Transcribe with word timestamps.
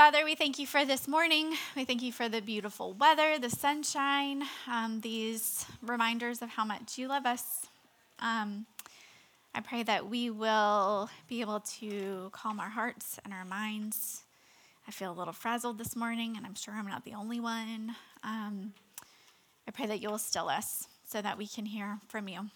Father, 0.00 0.24
we 0.24 0.34
thank 0.34 0.58
you 0.58 0.66
for 0.66 0.86
this 0.86 1.06
morning. 1.06 1.52
We 1.76 1.84
thank 1.84 2.00
you 2.00 2.10
for 2.10 2.26
the 2.26 2.40
beautiful 2.40 2.94
weather, 2.94 3.38
the 3.38 3.50
sunshine, 3.50 4.44
um, 4.66 5.02
these 5.02 5.66
reminders 5.82 6.40
of 6.40 6.48
how 6.48 6.64
much 6.64 6.96
you 6.96 7.06
love 7.06 7.26
us. 7.26 7.66
Um, 8.18 8.64
I 9.54 9.60
pray 9.60 9.82
that 9.82 10.08
we 10.08 10.30
will 10.30 11.10
be 11.28 11.42
able 11.42 11.60
to 11.80 12.30
calm 12.32 12.60
our 12.60 12.70
hearts 12.70 13.20
and 13.26 13.34
our 13.34 13.44
minds. 13.44 14.22
I 14.88 14.90
feel 14.90 15.12
a 15.12 15.18
little 15.18 15.34
frazzled 15.34 15.76
this 15.76 15.94
morning, 15.94 16.34
and 16.34 16.46
I'm 16.46 16.54
sure 16.54 16.72
I'm 16.72 16.86
not 16.86 17.04
the 17.04 17.12
only 17.12 17.38
one. 17.38 17.94
Um, 18.24 18.72
I 19.68 19.70
pray 19.70 19.84
that 19.84 20.00
you'll 20.00 20.16
still 20.16 20.48
us 20.48 20.88
so 21.06 21.20
that 21.20 21.36
we 21.36 21.46
can 21.46 21.66
hear 21.66 21.98
from 22.08 22.26
you. 22.26 22.48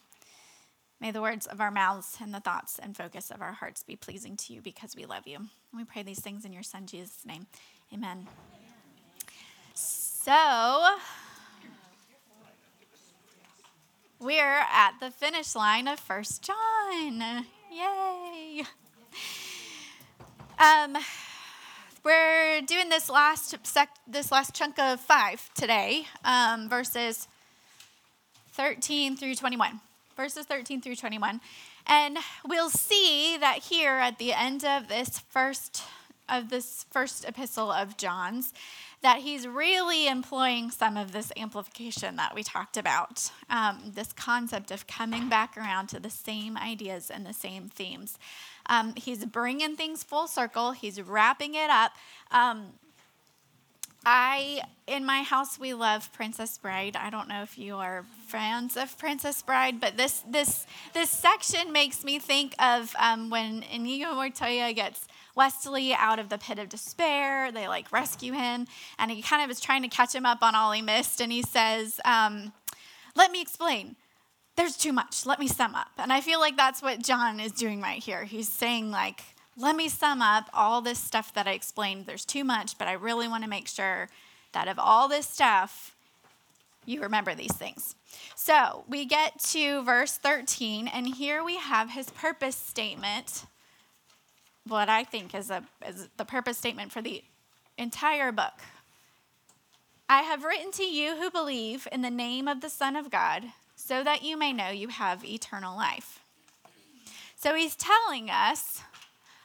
May 1.00 1.10
the 1.10 1.20
words 1.20 1.46
of 1.46 1.60
our 1.60 1.70
mouths 1.70 2.16
and 2.20 2.32
the 2.32 2.40
thoughts 2.40 2.78
and 2.78 2.96
focus 2.96 3.30
of 3.30 3.42
our 3.42 3.52
hearts 3.52 3.82
be 3.82 3.96
pleasing 3.96 4.36
to 4.38 4.52
you 4.52 4.62
because 4.62 4.96
we 4.96 5.04
love 5.04 5.26
you. 5.26 5.36
And 5.36 5.48
we 5.74 5.84
pray 5.84 6.02
these 6.02 6.20
things 6.20 6.44
in 6.44 6.52
your 6.52 6.62
Son, 6.62 6.86
Jesus' 6.86 7.26
name. 7.26 7.46
Amen. 7.92 8.26
So, 9.74 10.96
we're 14.20 14.60
at 14.60 14.92
the 15.00 15.10
finish 15.10 15.54
line 15.54 15.88
of 15.88 15.98
First 15.98 16.42
John. 16.42 17.44
Yay! 17.70 18.62
Um, 20.58 20.96
we're 22.04 22.62
doing 22.62 22.88
this 22.88 23.10
last 23.10 23.56
sec- 23.66 23.98
this 24.06 24.30
last 24.30 24.54
chunk 24.54 24.78
of 24.78 25.00
five 25.00 25.52
today, 25.54 26.06
um, 26.24 26.68
verses 26.68 27.26
13 28.52 29.16
through 29.16 29.34
21 29.34 29.80
verses 30.16 30.46
13 30.46 30.80
through 30.80 30.96
21. 30.96 31.40
And 31.86 32.18
we'll 32.46 32.70
see 32.70 33.36
that 33.38 33.58
here 33.58 33.96
at 33.96 34.18
the 34.18 34.32
end 34.32 34.64
of 34.64 34.88
this 34.88 35.18
first 35.18 35.82
of 36.26 36.48
this 36.48 36.86
first 36.90 37.28
epistle 37.28 37.70
of 37.70 37.98
John's 37.98 38.54
that 39.02 39.18
he's 39.18 39.46
really 39.46 40.08
employing 40.08 40.70
some 40.70 40.96
of 40.96 41.12
this 41.12 41.30
amplification 41.36 42.16
that 42.16 42.34
we 42.34 42.42
talked 42.42 42.78
about, 42.78 43.30
um, 43.50 43.92
this 43.94 44.14
concept 44.14 44.70
of 44.70 44.86
coming 44.86 45.28
back 45.28 45.58
around 45.58 45.88
to 45.88 46.00
the 46.00 46.08
same 46.08 46.56
ideas 46.56 47.10
and 47.10 47.26
the 47.26 47.34
same 47.34 47.68
themes. 47.68 48.18
Um, 48.64 48.94
he's 48.96 49.26
bringing 49.26 49.76
things 49.76 50.02
full 50.02 50.26
circle. 50.26 50.72
He's 50.72 51.02
wrapping 51.02 51.54
it 51.54 51.68
up. 51.68 51.92
Um, 52.30 52.72
I 54.06 54.62
in 54.86 55.04
my 55.04 55.22
house 55.22 55.58
we 55.58 55.72
love 55.72 56.12
Princess 56.12 56.58
Bride. 56.58 56.96
I 56.96 57.10
don't 57.10 57.28
know 57.28 57.42
if 57.42 57.58
you 57.58 57.76
are 57.76 58.04
fans 58.26 58.76
of 58.76 58.96
Princess 58.98 59.42
Bride, 59.42 59.80
but 59.80 59.96
this 59.96 60.22
this 60.28 60.66
this 60.92 61.10
section 61.10 61.72
makes 61.72 62.04
me 62.04 62.18
think 62.18 62.54
of 62.62 62.94
um, 62.98 63.30
when 63.30 63.64
Inigo 63.72 64.14
Montoya 64.14 64.72
gets 64.72 65.06
Westley 65.34 65.94
out 65.94 66.18
of 66.18 66.28
the 66.28 66.38
pit 66.38 66.58
of 66.58 66.68
despair. 66.68 67.50
They 67.50 67.66
like 67.66 67.90
rescue 67.92 68.32
him, 68.32 68.66
and 68.98 69.10
he 69.10 69.22
kind 69.22 69.42
of 69.42 69.50
is 69.50 69.60
trying 69.60 69.82
to 69.82 69.88
catch 69.88 70.14
him 70.14 70.26
up 70.26 70.42
on 70.42 70.54
all 70.54 70.72
he 70.72 70.82
missed, 70.82 71.20
and 71.20 71.32
he 71.32 71.42
says, 71.42 72.00
um, 72.04 72.52
"Let 73.16 73.30
me 73.30 73.40
explain." 73.40 73.96
There's 74.56 74.76
too 74.76 74.92
much. 74.92 75.26
Let 75.26 75.40
me 75.40 75.48
sum 75.48 75.74
up. 75.74 75.90
And 75.98 76.12
I 76.12 76.20
feel 76.20 76.38
like 76.38 76.56
that's 76.56 76.80
what 76.80 77.02
John 77.02 77.40
is 77.40 77.50
doing 77.50 77.80
right 77.80 78.00
here. 78.00 78.22
He's 78.22 78.48
saying, 78.48 78.92
like, 78.92 79.20
let 79.56 79.76
me 79.76 79.88
sum 79.88 80.20
up 80.20 80.50
all 80.52 80.80
this 80.80 80.98
stuff 80.98 81.32
that 81.34 81.46
I 81.46 81.52
explained. 81.52 82.06
There's 82.06 82.24
too 82.24 82.44
much, 82.44 82.76
but 82.78 82.88
I 82.88 82.92
really 82.92 83.28
want 83.28 83.44
to 83.44 83.50
make 83.50 83.68
sure 83.68 84.08
that 84.52 84.68
of 84.68 84.78
all 84.78 85.08
this 85.08 85.28
stuff, 85.28 85.94
you 86.84 87.00
remember 87.00 87.34
these 87.34 87.52
things. 87.52 87.94
So 88.34 88.84
we 88.88 89.04
get 89.04 89.38
to 89.50 89.82
verse 89.82 90.16
13, 90.16 90.88
and 90.88 91.06
here 91.14 91.42
we 91.44 91.56
have 91.56 91.90
his 91.90 92.10
purpose 92.10 92.56
statement. 92.56 93.46
What 94.66 94.88
I 94.88 95.04
think 95.04 95.34
is, 95.34 95.50
a, 95.50 95.64
is 95.86 96.08
the 96.16 96.24
purpose 96.24 96.58
statement 96.58 96.92
for 96.92 97.02
the 97.02 97.22
entire 97.78 98.32
book. 98.32 98.60
I 100.08 100.22
have 100.22 100.44
written 100.44 100.70
to 100.72 100.84
you 100.84 101.16
who 101.16 101.30
believe 101.30 101.88
in 101.90 102.02
the 102.02 102.10
name 102.10 102.48
of 102.48 102.60
the 102.60 102.68
Son 102.68 102.96
of 102.96 103.10
God, 103.10 103.44
so 103.76 104.02
that 104.04 104.22
you 104.22 104.36
may 104.36 104.52
know 104.52 104.70
you 104.70 104.88
have 104.88 105.24
eternal 105.24 105.76
life. 105.76 106.20
So 107.36 107.54
he's 107.54 107.76
telling 107.76 108.30
us 108.30 108.82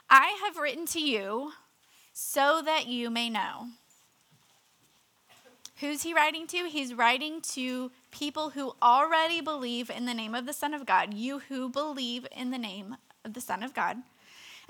I 0.10 0.40
have 0.44 0.58
written 0.58 0.86
to 0.88 1.00
you 1.00 1.52
so 2.14 2.62
that 2.66 2.88
you 2.88 3.10
may 3.10 3.30
know. 3.30 3.68
Who's 5.80 6.04
he 6.04 6.14
writing 6.14 6.46
to? 6.48 6.68
He's 6.68 6.94
writing 6.94 7.42
to 7.54 7.92
people 8.12 8.50
who 8.50 8.76
already 8.82 9.40
believe 9.40 9.90
in 9.90 10.06
the 10.06 10.14
name 10.14 10.36
of 10.36 10.46
the 10.46 10.54
Son 10.54 10.74
of 10.74 10.86
God, 10.86 11.14
you 11.14 11.40
who 11.40 11.70
believe 11.70 12.28
in 12.36 12.52
the 12.52 12.58
name 12.58 12.98
of 13.24 13.34
the 13.34 13.42
Son 13.42 13.64
of 13.64 13.74
God. 13.74 13.98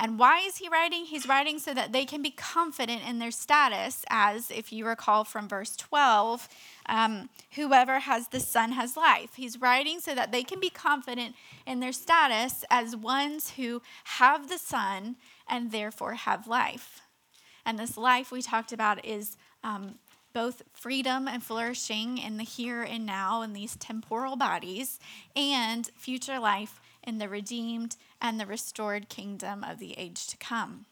And 0.02 0.18
why 0.18 0.40
is 0.40 0.58
he 0.58 0.70
writing? 0.70 1.04
He's 1.04 1.28
writing 1.28 1.60
so 1.60 1.74
that 1.74 1.92
they 1.92 2.06
can 2.06 2.22
be 2.22 2.32
confident 2.32 3.02
in 3.06 3.20
their 3.20 3.32
status, 3.32 4.06
as 4.10 4.50
if 4.50 4.72
you 4.72 4.88
recall 4.88 5.26
from 5.26 5.50
verse 5.50 5.76
12, 5.76 6.48
um, 6.86 7.30
whoever 7.56 8.00
has 8.00 8.30
the 8.30 8.40
Son 8.40 8.72
has 8.72 8.96
life. 8.96 9.32
He's 9.36 9.60
writing 9.60 10.00
so 10.00 10.16
that 10.16 10.32
they 10.32 10.44
can 10.44 10.62
be 10.62 10.70
confident 10.70 11.36
in 11.68 11.82
their 11.82 11.92
status 11.92 12.64
as 12.72 12.96
ones 12.96 13.52
who 13.58 13.82
have 14.06 14.48
the 14.48 14.58
Son 14.58 15.18
and 15.50 15.74
therefore 15.74 16.14
have 16.14 16.48
life. 16.48 17.02
And 17.66 17.78
this 17.78 17.98
life 17.98 18.32
we 18.32 18.42
talked 18.42 18.72
about 18.72 19.06
is 19.06 19.36
um, 19.66 19.96
both 20.32 20.62
freedom 20.74 21.28
and 21.28 21.44
flourishing 21.44 22.18
in 22.18 22.38
the 22.38 22.44
here 22.44 22.84
and 22.84 23.06
now 23.06 23.42
in 23.42 23.52
these 23.52 23.76
temporal 23.76 24.38
bodies, 24.38 24.98
and 25.36 25.88
future 25.98 26.40
life 26.40 26.80
in 27.04 27.18
the 27.18 27.28
redeemed 27.28 27.98
and 28.22 28.40
the 28.40 28.46
restored 28.46 29.10
kingdom 29.10 29.64
of 29.64 29.80
the 29.80 29.98
age 29.98 30.28
to 30.28 30.38
come. 30.38 30.86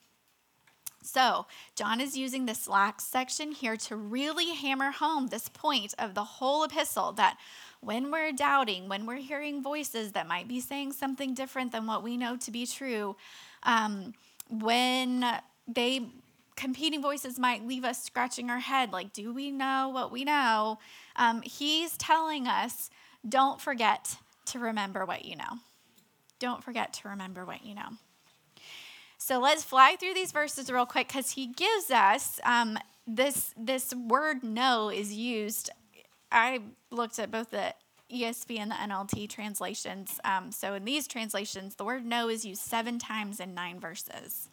So, 1.04 1.46
John 1.76 2.02
is 2.02 2.18
using 2.18 2.46
this 2.46 2.68
last 2.68 3.10
section 3.10 3.54
here 3.54 3.78
to 3.78 3.96
really 3.96 4.54
hammer 4.54 4.92
home 4.92 5.28
this 5.28 5.48
point 5.48 5.94
of 5.98 6.16
the 6.16 6.24
whole 6.24 6.66
epistle 6.66 7.14
that 7.14 7.38
when 7.80 8.12
we're 8.12 8.34
doubting, 8.34 8.90
when 8.90 9.06
we're 9.06 9.18
hearing 9.18 9.64
voices 9.64 10.12
that 10.12 10.28
might 10.28 10.48
be 10.48 10.60
saying 10.60 10.94
something 10.94 11.34
different 11.34 11.72
than 11.72 11.86
what 11.86 12.04
we 12.04 12.18
know 12.18 12.36
to 12.38 12.52
be 12.52 12.66
true, 12.66 13.16
um, 13.64 14.14
when 14.50 15.24
they 15.68 16.10
competing 16.58 17.02
voices 17.02 17.40
might 17.40 17.66
leave 17.66 17.86
us 17.86 18.04
scratching 18.04 18.50
our 18.50 18.60
head 18.60 18.92
like, 18.92 19.14
do 19.14 19.32
we 19.32 19.52
know 19.52 19.90
what 19.94 20.12
we 20.12 20.26
know? 20.26 20.80
Um, 21.16 21.42
he's 21.44 21.96
telling 21.96 22.48
us, 22.48 22.90
don't 23.28 23.62
forget 23.62 24.18
to 24.48 24.60
remember 24.60 25.06
what 25.06 25.24
you 25.24 25.36
know. 25.36 25.60
Don't 26.40 26.64
forget 26.64 26.94
to 26.94 27.10
remember 27.10 27.46
what 27.46 27.66
you 27.66 27.76
know. 27.76 27.90
So 29.18 29.40
let's 29.40 29.64
fly 29.64 29.96
through 30.00 30.14
these 30.14 30.32
verses 30.32 30.72
real 30.72 30.86
quick 30.86 31.08
because 31.08 31.32
he 31.32 31.48
gives 31.48 31.92
us 31.92 32.40
um, 32.44 32.78
this 33.06 33.54
this 33.58 33.94
word 33.94 34.44
"know" 34.44 34.90
is 34.90 35.14
used. 35.14 35.70
I 36.32 36.62
looked 36.92 37.20
at 37.20 37.32
both 37.32 37.50
the 37.50 37.74
ESV 38.14 38.60
and 38.60 38.72
the 38.72 38.76
NLT 38.76 39.30
translations. 39.30 40.20
Um, 40.24 40.52
so 40.52 40.76
in 40.76 40.86
these 40.86 41.08
translations, 41.08 41.76
the 41.76 41.84
word 41.84 42.06
"know" 42.06 42.30
is 42.30 42.46
used 42.46 42.62
seven 42.62 43.00
times 43.00 43.40
in 43.40 43.54
nine 43.54 43.80
verses. 43.80 44.50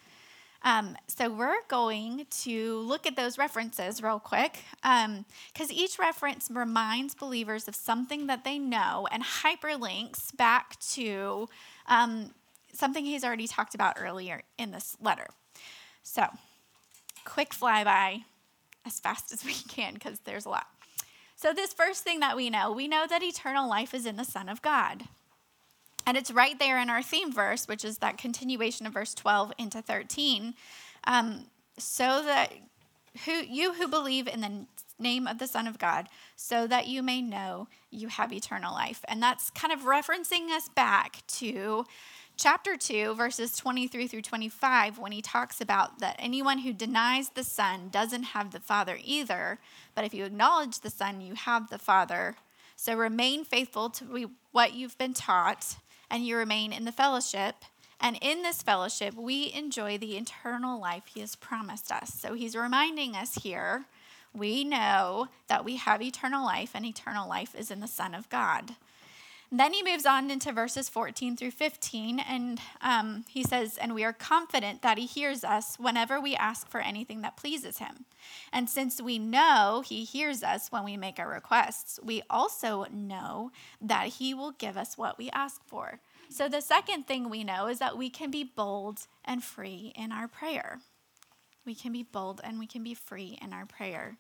Um, 0.65 0.97
so 1.09 1.31
we're 1.31 1.63
going 1.69 2.27
to 2.43 2.79
look 2.79 3.07
at 3.07 3.17
those 3.17 3.37
references 3.37 4.03
real 4.03 4.19
quick 4.19 4.61
because 4.83 5.05
um, 5.05 5.71
each 5.71 5.99
reference 5.99 6.49
reminds 6.51 7.15
believers 7.15 7.69
of 7.69 7.77
something 7.77 8.27
that 8.29 8.45
they 8.45 8.59
know 8.59 9.07
and 9.13 9.23
hyperlinks 9.23 10.35
back 10.35 10.81
to 10.93 11.51
um, 11.87 12.31
something 12.73 13.05
he's 13.05 13.25
already 13.25 13.47
talked 13.47 13.75
about 13.75 13.97
earlier 14.01 14.43
in 14.59 14.71
this 14.71 14.97
letter. 15.03 15.27
So, 16.03 16.27
quick 17.27 17.51
flyby 17.51 18.25
as 18.87 19.01
fast 19.01 19.33
as 19.33 19.45
we 19.45 19.53
can 19.69 19.95
because 19.95 20.21
there's 20.21 20.47
a 20.47 20.51
lot. 20.51 20.67
So, 21.37 21.53
this 21.53 21.75
first 21.75 22.05
thing 22.05 22.21
that 22.21 22.37
we 22.37 22.49
know, 22.49 22.73
we 22.73 22.89
know 22.89 23.07
that 23.07 23.23
eternal 23.23 23.69
life 23.69 23.93
is 23.93 24.07
in 24.07 24.17
the 24.17 24.25
Son 24.25 24.49
of 24.49 24.63
God. 24.63 25.05
And 26.07 26.17
it's 26.17 26.31
right 26.31 26.59
there 26.59 26.79
in 26.79 26.91
our 26.91 27.03
theme 27.03 27.33
verse, 27.33 27.67
which 27.67 27.85
is 27.85 27.99
that 27.99 28.19
continuation 28.19 28.87
of 28.87 28.93
verse 28.93 29.15
12 29.15 29.53
into 29.59 29.81
13. 29.81 30.55
Um, 31.07 31.47
so 31.79 32.23
that 32.25 32.53
who 33.25 33.33
you 33.33 33.75
who 33.75 33.89
believe 33.89 34.27
in 34.27 34.41
the 34.41 34.67
name 34.99 35.27
of 35.27 35.39
the 35.39 35.47
Son 35.47 35.67
of 35.67 35.79
God, 35.79 36.09
so 36.37 36.67
that 36.67 36.87
you 36.87 37.03
may 37.03 37.21
know 37.21 37.69
you 37.91 38.09
have 38.09 38.33
eternal 38.33 38.73
life. 38.73 39.05
And 39.09 39.23
that's 39.23 39.51
kind 39.51 39.73
of 39.73 39.81
referencing 39.81 40.51
us 40.51 40.69
back 40.69 41.23
to 41.27 41.85
chapter 42.37 42.77
2, 42.77 43.15
verses 43.15 43.57
23 43.57 44.07
through 44.09 44.23
25, 44.23 44.99
when 44.99 45.13
he 45.13 45.23
talks 45.23 45.61
about 45.61 45.99
that 46.01 46.17
anyone 46.19 46.59
who 46.59 46.73
denies 46.73 47.31
the 47.31 47.45
Son 47.45 47.89
doesn't 47.91 48.23
have 48.25 48.51
the 48.51 48.61
Father 48.61 48.99
either. 49.03 49.59
But 49.95 50.05
if 50.05 50.15
you 50.15 50.25
acknowledge 50.25 50.81
the 50.81 50.91
Son, 50.91 51.21
you 51.21 51.35
have 51.35 51.71
the 51.71 51.79
Father. 51.79 52.37
So 52.77 52.97
remain 52.97 53.45
faithful 53.45 53.91
to 53.91 54.31
what 54.53 54.75
you've 54.75 54.99
been 54.99 55.15
taught, 55.15 55.77
and 56.11 56.27
you 56.27 56.37
remain 56.37 56.73
in 56.73 56.85
the 56.85 56.93
fellowship. 56.93 57.57
And 58.01 58.19
in 58.21 58.43
this 58.43 58.63
fellowship, 58.63 59.15
we 59.15 59.53
enjoy 59.53 59.99
the 59.99 60.17
eternal 60.17 60.81
life 60.81 61.05
he 61.07 61.21
has 61.21 61.37
promised 61.37 61.91
us. 61.91 62.13
So 62.13 62.35
he's 62.35 62.57
reminding 62.57 63.17
us 63.17 63.37
here 63.37 63.87
we 64.35 64.65
know 64.65 65.29
that 65.47 65.65
we 65.65 65.77
have 65.77 66.03
eternal 66.03 66.45
life, 66.45 66.73
and 66.75 66.85
eternal 66.85 67.29
life 67.29 67.55
is 67.55 67.71
in 67.71 67.79
the 67.79 67.87
Son 67.87 68.15
of 68.15 68.29
God. 68.29 68.75
Then 69.53 69.73
he 69.73 69.83
moves 69.83 70.07
on 70.07 70.31
into 70.31 70.53
verses 70.53 70.89
14 70.89 71.37
through 71.37 71.53
15, 71.53 72.19
and 72.19 72.61
um, 72.81 73.25
he 73.29 73.43
says, 73.43 73.77
And 73.79 73.95
we 73.95 74.05
are 74.05 74.13
confident 74.13 74.83
that 74.83 74.99
he 74.99 75.07
hears 75.07 75.45
us 75.45 75.77
whenever 75.79 76.21
we 76.21 76.35
ask 76.35 76.69
for 76.69 76.81
anything 76.81 77.23
that 77.23 77.37
pleases 77.37 77.79
him. 77.79 78.07
And 78.53 78.69
since 78.69 79.01
we 79.01 79.19
know 79.19 79.83
he 79.87 80.05
hears 80.05 80.43
us 80.43 80.73
when 80.73 80.85
we 80.85 80.97
make 80.97 81.19
our 81.19 81.29
requests, 81.29 82.01
we 82.03 82.23
also 82.31 82.87
know 82.91 83.53
that 83.81 84.09
he 84.09 84.35
will 84.35 84.53
give 84.53 84.77
us 84.77 84.99
what 84.99 85.19
we 85.19 85.31
ask 85.31 85.63
for. 85.67 86.01
So 86.31 86.49
the 86.49 86.63
second 86.63 87.07
thing 87.07 87.29
we 87.29 87.45
know 87.45 87.69
is 87.69 87.79
that 87.79 87.99
we 87.99 88.11
can 88.11 88.31
be 88.31 88.45
bold 88.45 89.07
and 89.25 89.45
free 89.45 89.93
in 89.95 90.11
our 90.11 90.27
prayer. 90.27 90.81
We 91.65 91.75
can 91.75 91.93
be 91.93 92.03
bold 92.03 92.41
and 92.43 92.59
we 92.59 92.67
can 92.67 92.83
be 92.83 92.95
free 92.95 93.39
in 93.41 93.53
our 93.53 93.67
prayer 93.67 94.19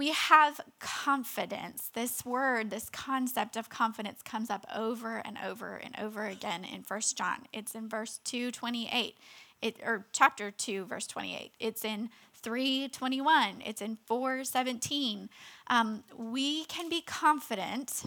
we 0.00 0.12
have 0.12 0.62
confidence. 0.78 1.90
This 1.92 2.24
word, 2.24 2.70
this 2.70 2.88
concept 2.88 3.54
of 3.54 3.68
confidence 3.68 4.22
comes 4.22 4.48
up 4.48 4.64
over 4.74 5.18
and 5.18 5.36
over 5.44 5.74
and 5.74 5.94
over 6.00 6.24
again 6.24 6.64
in 6.64 6.84
First 6.84 7.18
John. 7.18 7.40
It's 7.52 7.74
in 7.74 7.86
verse 7.86 8.18
228. 8.24 9.18
It, 9.60 9.76
or 9.84 10.06
chapter 10.12 10.50
2 10.50 10.86
verse 10.86 11.06
28 11.06 11.52
it's 11.60 11.84
in 11.84 12.08
321 12.32 13.60
it's 13.66 13.82
in 13.82 13.98
417 14.06 15.28
um, 15.66 16.02
we 16.16 16.64
can 16.64 16.88
be 16.88 17.02
confident 17.02 18.04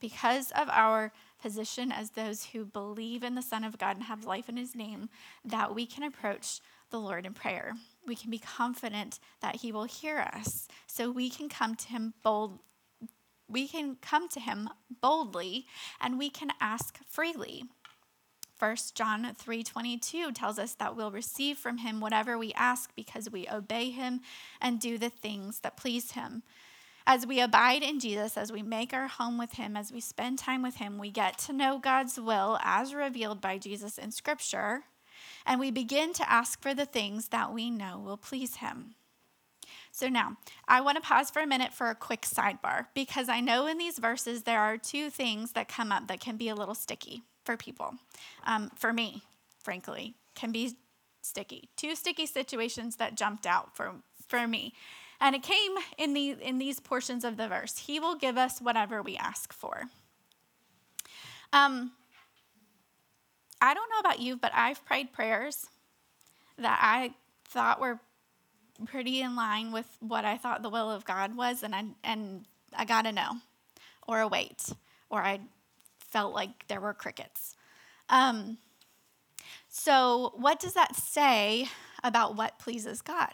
because 0.00 0.50
of 0.50 0.68
our 0.70 1.12
position 1.40 1.92
as 1.92 2.10
those 2.10 2.46
who 2.46 2.64
believe 2.64 3.22
in 3.22 3.36
the 3.36 3.42
son 3.42 3.62
of 3.62 3.78
god 3.78 3.94
and 3.94 4.06
have 4.06 4.24
life 4.24 4.48
in 4.48 4.56
his 4.56 4.74
name 4.74 5.08
that 5.44 5.72
we 5.72 5.86
can 5.86 6.02
approach 6.02 6.58
the 6.90 6.98
lord 6.98 7.24
in 7.24 7.32
prayer 7.32 7.74
we 8.06 8.14
can 8.14 8.30
be 8.30 8.38
confident 8.38 9.18
that 9.40 9.56
he 9.56 9.72
will 9.72 9.84
hear 9.84 10.18
us. 10.18 10.68
So 10.86 11.10
we 11.10 11.30
can 11.30 11.48
come 11.48 11.74
to 11.76 11.88
him 11.88 12.14
bold 12.22 12.58
we 13.48 13.68
can 13.68 13.96
come 14.00 14.28
to 14.30 14.40
him 14.40 14.70
boldly 15.02 15.66
and 16.00 16.18
we 16.18 16.30
can 16.30 16.52
ask 16.58 16.98
freely. 17.06 17.64
1 18.58 18.76
John 18.94 19.24
3:22 19.34 20.32
tells 20.32 20.58
us 20.58 20.74
that 20.74 20.96
we'll 20.96 21.10
receive 21.10 21.58
from 21.58 21.78
him 21.78 22.00
whatever 22.00 22.38
we 22.38 22.52
ask 22.54 22.94
because 22.94 23.28
we 23.28 23.48
obey 23.48 23.90
him 23.90 24.20
and 24.60 24.80
do 24.80 24.96
the 24.96 25.10
things 25.10 25.60
that 25.60 25.76
please 25.76 26.12
him. 26.12 26.42
As 27.04 27.26
we 27.26 27.40
abide 27.40 27.82
in 27.82 27.98
Jesus, 27.98 28.36
as 28.36 28.52
we 28.52 28.62
make 28.62 28.94
our 28.94 29.08
home 29.08 29.36
with 29.36 29.54
him, 29.54 29.76
as 29.76 29.92
we 29.92 30.00
spend 30.00 30.38
time 30.38 30.62
with 30.62 30.76
him, 30.76 30.96
we 30.96 31.10
get 31.10 31.36
to 31.40 31.52
know 31.52 31.78
God's 31.78 32.18
will 32.20 32.58
as 32.62 32.94
revealed 32.94 33.40
by 33.40 33.58
Jesus 33.58 33.98
in 33.98 34.12
scripture 34.12 34.84
and 35.46 35.60
we 35.60 35.70
begin 35.70 36.12
to 36.14 36.30
ask 36.30 36.60
for 36.62 36.74
the 36.74 36.86
things 36.86 37.28
that 37.28 37.52
we 37.52 37.70
know 37.70 37.98
will 37.98 38.16
please 38.16 38.56
Him. 38.56 38.94
So 39.90 40.08
now, 40.08 40.36
I 40.66 40.80
want 40.80 40.96
to 40.96 41.02
pause 41.02 41.30
for 41.30 41.40
a 41.40 41.46
minute 41.46 41.72
for 41.72 41.90
a 41.90 41.94
quick 41.94 42.22
sidebar 42.22 42.86
because 42.94 43.28
I 43.28 43.40
know 43.40 43.66
in 43.66 43.76
these 43.76 43.98
verses 43.98 44.42
there 44.42 44.60
are 44.60 44.78
two 44.78 45.10
things 45.10 45.52
that 45.52 45.68
come 45.68 45.92
up 45.92 46.08
that 46.08 46.20
can 46.20 46.36
be 46.36 46.48
a 46.48 46.54
little 46.54 46.74
sticky 46.74 47.22
for 47.44 47.56
people. 47.56 47.94
Um, 48.46 48.70
for 48.74 48.92
me, 48.92 49.22
frankly, 49.58 50.14
can 50.34 50.50
be 50.50 50.76
sticky. 51.20 51.68
Two 51.76 51.94
sticky 51.94 52.26
situations 52.26 52.96
that 52.96 53.16
jumped 53.16 53.46
out 53.46 53.76
for, 53.76 53.92
for 54.26 54.48
me. 54.48 54.72
And 55.20 55.36
it 55.36 55.42
came 55.42 55.72
in, 55.98 56.14
the, 56.14 56.36
in 56.40 56.58
these 56.58 56.80
portions 56.80 57.22
of 57.22 57.36
the 57.36 57.48
verse 57.48 57.78
He 57.78 58.00
will 58.00 58.16
give 58.16 58.38
us 58.38 58.60
whatever 58.60 59.02
we 59.02 59.16
ask 59.16 59.52
for. 59.52 59.84
Um, 61.52 61.92
I 63.62 63.74
don't 63.74 63.88
know 63.90 64.00
about 64.00 64.18
you, 64.18 64.36
but 64.36 64.50
I've 64.52 64.84
prayed 64.84 65.12
prayers 65.12 65.66
that 66.58 66.80
I 66.82 67.14
thought 67.44 67.80
were 67.80 68.00
pretty 68.86 69.20
in 69.20 69.36
line 69.36 69.70
with 69.70 69.86
what 70.00 70.24
I 70.24 70.36
thought 70.36 70.62
the 70.62 70.68
will 70.68 70.90
of 70.90 71.04
God 71.04 71.36
was, 71.36 71.62
and 71.62 71.72
I 71.72 71.84
and 72.02 72.44
I 72.76 72.84
got 72.84 73.06
a 73.06 73.12
no, 73.12 73.36
or 74.08 74.20
a 74.20 74.26
wait, 74.26 74.72
or 75.08 75.22
I 75.22 75.40
felt 76.00 76.34
like 76.34 76.66
there 76.66 76.80
were 76.80 76.92
crickets. 76.92 77.54
Um, 78.08 78.58
so, 79.68 80.32
what 80.36 80.58
does 80.58 80.74
that 80.74 80.96
say 80.96 81.68
about 82.02 82.34
what 82.34 82.58
pleases 82.58 83.00
God? 83.00 83.32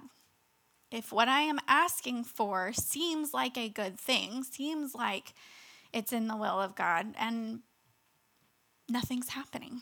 If 0.90 1.10
what 1.10 1.28
I 1.28 1.40
am 1.40 1.58
asking 1.66 2.24
for 2.24 2.72
seems 2.74 3.32
like 3.32 3.56
a 3.56 3.70
good 3.70 3.98
thing, 3.98 4.44
seems 4.44 4.94
like 4.94 5.32
it's 5.92 6.12
in 6.12 6.28
the 6.28 6.36
will 6.36 6.60
of 6.60 6.74
God, 6.74 7.14
and 7.18 7.60
nothing's 8.90 9.30
happening. 9.30 9.80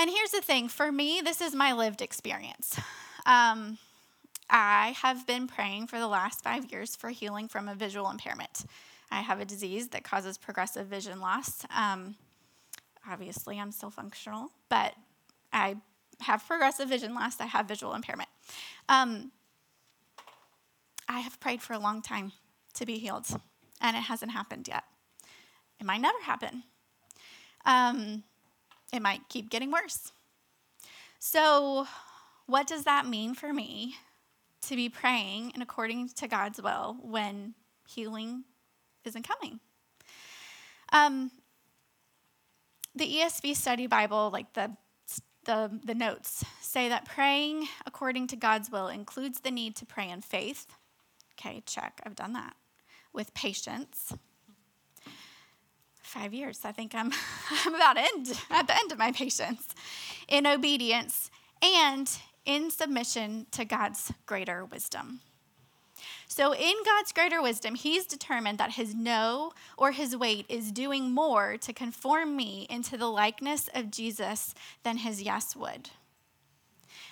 And 0.00 0.08
here's 0.08 0.30
the 0.30 0.40
thing 0.40 0.68
for 0.68 0.90
me, 0.90 1.20
this 1.22 1.42
is 1.42 1.54
my 1.54 1.74
lived 1.74 2.00
experience. 2.00 2.80
Um, 3.26 3.76
I 4.48 4.94
have 5.02 5.26
been 5.26 5.46
praying 5.46 5.88
for 5.88 5.98
the 5.98 6.08
last 6.08 6.42
five 6.42 6.72
years 6.72 6.96
for 6.96 7.10
healing 7.10 7.48
from 7.48 7.68
a 7.68 7.74
visual 7.74 8.08
impairment. 8.08 8.64
I 9.10 9.20
have 9.20 9.40
a 9.40 9.44
disease 9.44 9.88
that 9.88 10.02
causes 10.02 10.38
progressive 10.38 10.86
vision 10.86 11.20
loss. 11.20 11.66
Um, 11.76 12.14
obviously, 13.06 13.60
I'm 13.60 13.72
still 13.72 13.90
functional, 13.90 14.48
but 14.70 14.94
I 15.52 15.76
have 16.20 16.46
progressive 16.46 16.88
vision 16.88 17.14
loss. 17.14 17.38
I 17.38 17.44
have 17.44 17.68
visual 17.68 17.92
impairment. 17.92 18.30
Um, 18.88 19.32
I 21.10 21.20
have 21.20 21.38
prayed 21.40 21.60
for 21.60 21.74
a 21.74 21.78
long 21.78 22.00
time 22.00 22.32
to 22.72 22.86
be 22.86 22.96
healed, 22.96 23.26
and 23.82 23.94
it 23.98 24.04
hasn't 24.04 24.32
happened 24.32 24.66
yet. 24.66 24.84
It 25.78 25.84
might 25.84 26.00
never 26.00 26.22
happen. 26.22 26.62
Um, 27.66 28.22
it 28.92 29.00
might 29.00 29.28
keep 29.28 29.50
getting 29.50 29.70
worse. 29.70 30.12
So, 31.18 31.86
what 32.46 32.66
does 32.66 32.84
that 32.84 33.06
mean 33.06 33.34
for 33.34 33.52
me 33.52 33.96
to 34.62 34.76
be 34.76 34.88
praying 34.88 35.52
and 35.54 35.62
according 35.62 36.08
to 36.08 36.26
God's 36.26 36.60
will 36.60 36.96
when 37.02 37.54
healing 37.86 38.44
isn't 39.04 39.28
coming? 39.28 39.60
Um, 40.92 41.30
the 42.94 43.06
ESV 43.06 43.54
Study 43.54 43.86
Bible, 43.86 44.30
like 44.32 44.52
the, 44.54 44.76
the, 45.44 45.78
the 45.84 45.94
notes, 45.94 46.44
say 46.60 46.88
that 46.88 47.04
praying 47.04 47.68
according 47.86 48.26
to 48.28 48.36
God's 48.36 48.70
will 48.70 48.88
includes 48.88 49.40
the 49.40 49.50
need 49.50 49.76
to 49.76 49.86
pray 49.86 50.08
in 50.08 50.20
faith. 50.20 50.66
Okay, 51.38 51.62
check, 51.66 52.00
I've 52.04 52.16
done 52.16 52.32
that. 52.32 52.56
With 53.12 53.32
patience, 53.34 54.12
five 56.10 56.34
years. 56.34 56.60
I 56.64 56.72
think 56.72 56.94
I'm, 56.94 57.12
I'm 57.64 57.74
about 57.74 57.96
end, 57.96 58.38
at 58.50 58.66
the 58.66 58.76
end 58.76 58.92
of 58.92 58.98
my 58.98 59.12
patience 59.12 59.74
in 60.28 60.46
obedience 60.46 61.30
and 61.62 62.10
in 62.44 62.70
submission 62.70 63.46
to 63.52 63.64
God's 63.64 64.12
greater 64.26 64.64
wisdom. 64.64 65.20
So, 66.26 66.54
in 66.54 66.74
God's 66.84 67.12
greater 67.12 67.42
wisdom, 67.42 67.74
He's 67.74 68.06
determined 68.06 68.58
that 68.58 68.72
His 68.72 68.94
no 68.94 69.52
or 69.76 69.92
His 69.92 70.16
wait 70.16 70.46
is 70.48 70.72
doing 70.72 71.10
more 71.10 71.56
to 71.58 71.72
conform 71.72 72.36
me 72.36 72.66
into 72.70 72.96
the 72.96 73.08
likeness 73.08 73.68
of 73.74 73.90
Jesus 73.90 74.54
than 74.82 74.98
His 74.98 75.22
yes 75.22 75.56
would. 75.56 75.90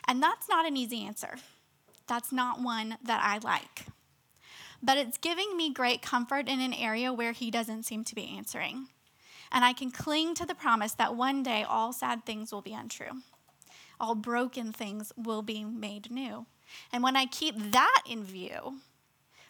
And 0.06 0.22
that's 0.22 0.48
not 0.48 0.66
an 0.66 0.76
easy 0.76 1.04
answer. 1.04 1.36
That's 2.06 2.32
not 2.32 2.62
one 2.62 2.96
that 3.02 3.20
I 3.22 3.38
like 3.38 3.86
but 4.82 4.98
it's 4.98 5.18
giving 5.18 5.56
me 5.56 5.72
great 5.72 6.02
comfort 6.02 6.48
in 6.48 6.60
an 6.60 6.74
area 6.74 7.12
where 7.12 7.32
He 7.32 7.50
doesn't 7.50 7.84
seem 7.84 8.04
to 8.04 8.14
be 8.14 8.34
answering. 8.36 8.88
And 9.50 9.64
I 9.64 9.72
can 9.72 9.90
cling 9.90 10.34
to 10.34 10.46
the 10.46 10.54
promise 10.54 10.92
that 10.94 11.16
one 11.16 11.42
day 11.42 11.64
all 11.66 11.92
sad 11.92 12.24
things 12.24 12.52
will 12.52 12.62
be 12.62 12.74
untrue, 12.74 13.22
all 13.98 14.14
broken 14.14 14.72
things 14.72 15.12
will 15.16 15.42
be 15.42 15.64
made 15.64 16.10
new. 16.10 16.46
And 16.92 17.02
when 17.02 17.16
I 17.16 17.26
keep 17.26 17.72
that 17.72 18.02
in 18.06 18.24
view, 18.24 18.78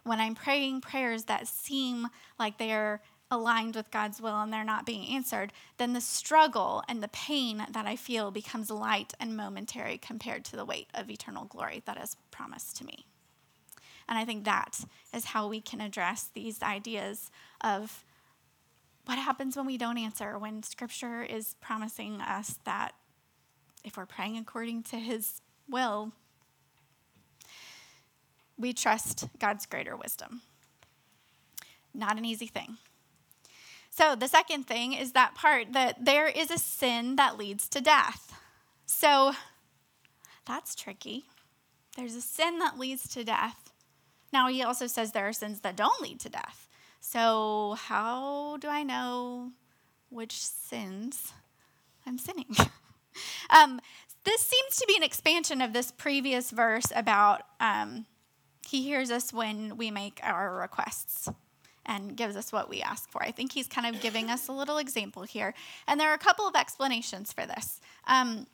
when 0.04 0.20
I'm 0.20 0.34
praying 0.34 0.80
prayers 0.80 1.24
that 1.24 1.48
seem 1.48 2.08
like 2.38 2.58
they're 2.58 3.02
aligned 3.30 3.76
with 3.76 3.90
God's 3.90 4.20
will 4.20 4.40
and 4.40 4.52
they're 4.52 4.64
not 4.64 4.86
being 4.86 5.14
answered, 5.14 5.52
then 5.76 5.92
the 5.92 6.00
struggle 6.00 6.82
and 6.88 7.02
the 7.02 7.08
pain 7.08 7.66
that 7.70 7.86
I 7.86 7.96
feel 7.96 8.30
becomes 8.30 8.70
light 8.70 9.12
and 9.20 9.36
momentary 9.36 9.98
compared 9.98 10.44
to 10.46 10.56
the 10.56 10.64
weight 10.64 10.88
of 10.94 11.10
eternal 11.10 11.44
glory 11.44 11.82
that 11.84 12.00
is 12.02 12.16
promised 12.30 12.76
to 12.78 12.86
me. 12.86 13.04
And 14.08 14.18
I 14.18 14.24
think 14.24 14.44
that 14.44 14.80
is 15.12 15.26
how 15.26 15.48
we 15.48 15.60
can 15.60 15.80
address 15.80 16.30
these 16.32 16.62
ideas 16.62 17.30
of 17.60 18.04
what 19.04 19.18
happens 19.18 19.56
when 19.56 19.66
we 19.66 19.78
don't 19.78 19.98
answer, 19.98 20.38
when 20.38 20.62
scripture 20.62 21.22
is 21.22 21.54
promising 21.60 22.20
us 22.20 22.58
that 22.64 22.92
if 23.84 23.96
we're 23.96 24.06
praying 24.06 24.36
according 24.36 24.82
to 24.84 24.96
his 24.96 25.40
will, 25.68 26.12
we 28.58 28.72
trust 28.72 29.28
God's 29.38 29.66
greater 29.66 29.96
wisdom. 29.96 30.42
Not 31.94 32.18
an 32.18 32.24
easy 32.24 32.46
thing. 32.46 32.76
So, 33.90 34.14
the 34.14 34.28
second 34.28 34.64
thing 34.66 34.92
is 34.92 35.12
that 35.12 35.34
part 35.34 35.72
that 35.72 36.04
there 36.04 36.28
is 36.28 36.50
a 36.50 36.58
sin 36.58 37.16
that 37.16 37.38
leads 37.38 37.68
to 37.70 37.80
death. 37.80 38.38
So, 38.86 39.32
that's 40.46 40.74
tricky. 40.74 41.24
There's 41.96 42.14
a 42.14 42.20
sin 42.20 42.58
that 42.58 42.78
leads 42.78 43.08
to 43.08 43.24
death. 43.24 43.67
Now, 44.32 44.48
he 44.48 44.62
also 44.62 44.86
says 44.86 45.12
there 45.12 45.28
are 45.28 45.32
sins 45.32 45.60
that 45.60 45.76
don't 45.76 46.00
lead 46.00 46.20
to 46.20 46.28
death. 46.28 46.68
So, 47.00 47.76
how 47.78 48.58
do 48.58 48.68
I 48.68 48.82
know 48.82 49.52
which 50.10 50.36
sins 50.36 51.32
I'm 52.06 52.18
sinning? 52.18 52.54
um, 53.50 53.80
this 54.24 54.42
seems 54.42 54.76
to 54.76 54.84
be 54.86 54.96
an 54.96 55.02
expansion 55.02 55.60
of 55.60 55.72
this 55.72 55.90
previous 55.90 56.50
verse 56.50 56.92
about 56.94 57.42
um, 57.60 58.06
he 58.68 58.82
hears 58.82 59.10
us 59.10 59.32
when 59.32 59.76
we 59.76 59.90
make 59.90 60.20
our 60.22 60.54
requests. 60.54 61.28
and 61.86 62.18
gives 62.18 62.36
us 62.36 62.52
what 62.52 62.68
we 62.68 62.82
ask 62.82 63.10
for. 63.10 63.22
I 63.22 63.30
think 63.30 63.52
he's 63.52 63.66
kind 63.66 63.86
of 63.86 64.02
giving 64.02 64.28
us 64.28 64.48
a 64.48 64.52
little 64.52 64.76
example 64.76 65.22
here. 65.22 65.54
And 65.86 65.98
there 65.98 66.10
are 66.10 66.14
a 66.14 66.18
couple 66.18 66.46
of 66.46 66.54
explanations 66.54 67.32
for 67.32 67.46
this. 67.46 67.80
Um, 68.06 68.46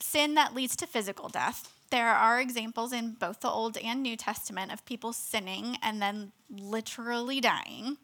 sin 0.00 0.34
that 0.34 0.52
leads 0.52 0.74
to 0.76 0.86
physical 0.88 1.28
death. 1.28 1.72
There 1.90 2.08
are 2.08 2.40
examples 2.40 2.92
in 2.92 3.12
both 3.12 3.40
the 3.40 3.50
Old 3.50 3.76
and 3.76 4.02
New 4.02 4.16
Testament 4.16 4.72
of 4.72 4.84
people 4.84 5.12
sinning 5.12 5.76
and 5.82 6.02
then 6.02 6.32
literally 6.50 7.40
dying. 7.40 7.98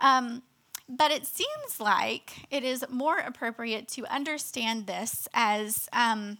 Um, 0.00 0.42
but 0.88 1.10
it 1.10 1.26
seems 1.26 1.80
like 1.80 2.46
it 2.50 2.64
is 2.64 2.84
more 2.90 3.18
appropriate 3.18 3.88
to 3.88 4.04
understand 4.12 4.86
this 4.86 5.28
as 5.32 5.88
um, 5.92 6.38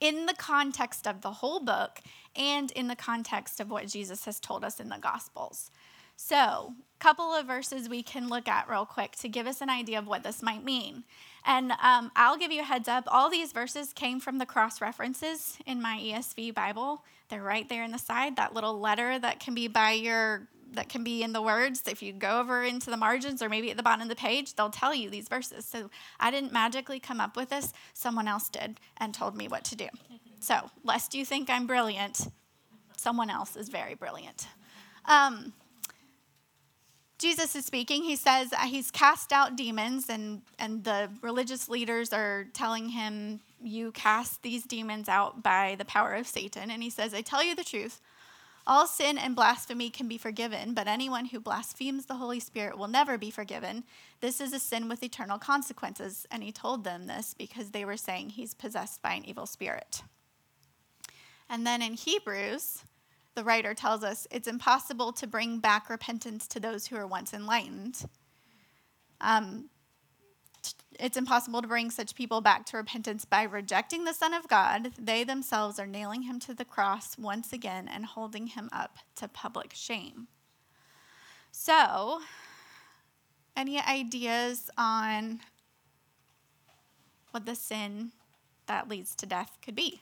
in 0.00 0.26
the 0.26 0.34
context 0.34 1.06
of 1.06 1.20
the 1.20 1.32
whole 1.32 1.60
book 1.60 2.00
and 2.34 2.70
in 2.72 2.88
the 2.88 2.96
context 2.96 3.60
of 3.60 3.70
what 3.70 3.86
Jesus 3.86 4.24
has 4.24 4.40
told 4.40 4.64
us 4.64 4.80
in 4.80 4.88
the 4.88 4.98
Gospels. 4.98 5.70
So, 6.16 6.36
a 6.38 6.98
couple 6.98 7.34
of 7.34 7.46
verses 7.46 7.88
we 7.88 8.02
can 8.02 8.28
look 8.28 8.48
at 8.48 8.68
real 8.68 8.86
quick 8.86 9.12
to 9.16 9.28
give 9.28 9.46
us 9.46 9.60
an 9.60 9.68
idea 9.68 9.98
of 9.98 10.06
what 10.06 10.22
this 10.22 10.42
might 10.42 10.64
mean. 10.64 11.04
And 11.46 11.72
um, 11.80 12.10
I'll 12.16 12.36
give 12.36 12.50
you 12.50 12.62
a 12.62 12.64
heads 12.64 12.88
up 12.88 13.04
all 13.06 13.30
these 13.30 13.52
verses 13.52 13.92
came 13.92 14.18
from 14.18 14.38
the 14.38 14.46
cross 14.46 14.80
references 14.80 15.56
in 15.64 15.80
my 15.80 15.98
ESV 16.02 16.52
Bible. 16.52 17.04
They're 17.28 17.42
right 17.42 17.68
there 17.68 17.84
in 17.84 17.92
the 17.92 17.98
side, 17.98 18.36
that 18.36 18.52
little 18.52 18.78
letter 18.78 19.18
that 19.18 19.38
can 19.40 19.54
be 19.54 19.68
by 19.68 19.92
your 19.92 20.48
that 20.72 20.88
can 20.88 21.04
be 21.04 21.22
in 21.22 21.32
the 21.32 21.40
words. 21.40 21.82
If 21.86 22.02
you 22.02 22.12
go 22.12 22.40
over 22.40 22.64
into 22.64 22.90
the 22.90 22.96
margins 22.96 23.40
or 23.40 23.48
maybe 23.48 23.70
at 23.70 23.76
the 23.76 23.82
bottom 23.82 24.02
of 24.02 24.08
the 24.08 24.16
page, 24.16 24.54
they'll 24.54 24.68
tell 24.68 24.94
you 24.94 25.08
these 25.08 25.28
verses. 25.28 25.64
So 25.64 25.88
I 26.18 26.30
didn't 26.30 26.52
magically 26.52 27.00
come 27.00 27.20
up 27.20 27.36
with 27.36 27.50
this, 27.50 27.72
someone 27.94 28.28
else 28.28 28.48
did 28.48 28.78
and 28.98 29.14
told 29.14 29.36
me 29.36 29.48
what 29.48 29.64
to 29.66 29.76
do. 29.76 29.88
So, 30.40 30.70
lest 30.84 31.14
you 31.14 31.24
think 31.24 31.48
I'm 31.48 31.66
brilliant, 31.66 32.28
someone 32.96 33.30
else 33.30 33.56
is 33.56 33.68
very 33.68 33.94
brilliant. 33.94 34.48
Um, 35.06 35.52
Jesus 37.18 37.56
is 37.56 37.64
speaking. 37.64 38.04
He 38.04 38.16
says 38.16 38.52
he's 38.66 38.90
cast 38.90 39.32
out 39.32 39.56
demons, 39.56 40.10
and, 40.10 40.42
and 40.58 40.84
the 40.84 41.08
religious 41.22 41.68
leaders 41.68 42.12
are 42.12 42.46
telling 42.52 42.90
him, 42.90 43.40
You 43.62 43.92
cast 43.92 44.42
these 44.42 44.64
demons 44.64 45.08
out 45.08 45.42
by 45.42 45.76
the 45.78 45.84
power 45.86 46.14
of 46.14 46.26
Satan. 46.26 46.70
And 46.70 46.82
he 46.82 46.90
says, 46.90 47.14
I 47.14 47.22
tell 47.22 47.42
you 47.42 47.54
the 47.54 47.64
truth. 47.64 48.00
All 48.68 48.88
sin 48.88 49.16
and 49.16 49.36
blasphemy 49.36 49.90
can 49.90 50.08
be 50.08 50.18
forgiven, 50.18 50.74
but 50.74 50.88
anyone 50.88 51.26
who 51.26 51.38
blasphemes 51.38 52.06
the 52.06 52.16
Holy 52.16 52.40
Spirit 52.40 52.76
will 52.76 52.88
never 52.88 53.16
be 53.16 53.30
forgiven. 53.30 53.84
This 54.20 54.40
is 54.40 54.52
a 54.52 54.58
sin 54.58 54.88
with 54.88 55.04
eternal 55.04 55.38
consequences. 55.38 56.26
And 56.32 56.42
he 56.42 56.50
told 56.50 56.82
them 56.82 57.06
this 57.06 57.32
because 57.32 57.70
they 57.70 57.84
were 57.84 57.96
saying 57.96 58.30
he's 58.30 58.54
possessed 58.54 59.00
by 59.02 59.14
an 59.14 59.24
evil 59.24 59.46
spirit. 59.46 60.02
And 61.48 61.64
then 61.64 61.80
in 61.80 61.94
Hebrews, 61.94 62.82
the 63.36 63.44
writer 63.44 63.74
tells 63.74 64.02
us 64.02 64.26
it's 64.30 64.48
impossible 64.48 65.12
to 65.12 65.26
bring 65.26 65.58
back 65.60 65.88
repentance 65.88 66.48
to 66.48 66.58
those 66.58 66.86
who 66.86 66.96
are 66.96 67.06
once 67.06 67.32
enlightened. 67.32 68.04
Um, 69.20 69.68
it's 70.98 71.18
impossible 71.18 71.60
to 71.60 71.68
bring 71.68 71.90
such 71.90 72.14
people 72.14 72.40
back 72.40 72.64
to 72.66 72.78
repentance 72.78 73.26
by 73.26 73.42
rejecting 73.42 74.04
the 74.04 74.14
Son 74.14 74.32
of 74.32 74.48
God. 74.48 74.92
They 74.98 75.22
themselves 75.22 75.78
are 75.78 75.86
nailing 75.86 76.22
him 76.22 76.40
to 76.40 76.54
the 76.54 76.64
cross 76.64 77.18
once 77.18 77.52
again 77.52 77.88
and 77.88 78.06
holding 78.06 78.48
him 78.48 78.70
up 78.72 78.96
to 79.16 79.28
public 79.28 79.72
shame. 79.74 80.28
So, 81.52 82.20
any 83.54 83.78
ideas 83.80 84.70
on 84.78 85.40
what 87.30 87.44
the 87.44 87.54
sin 87.54 88.12
that 88.66 88.88
leads 88.88 89.14
to 89.16 89.26
death 89.26 89.58
could 89.62 89.74
be? 89.74 90.00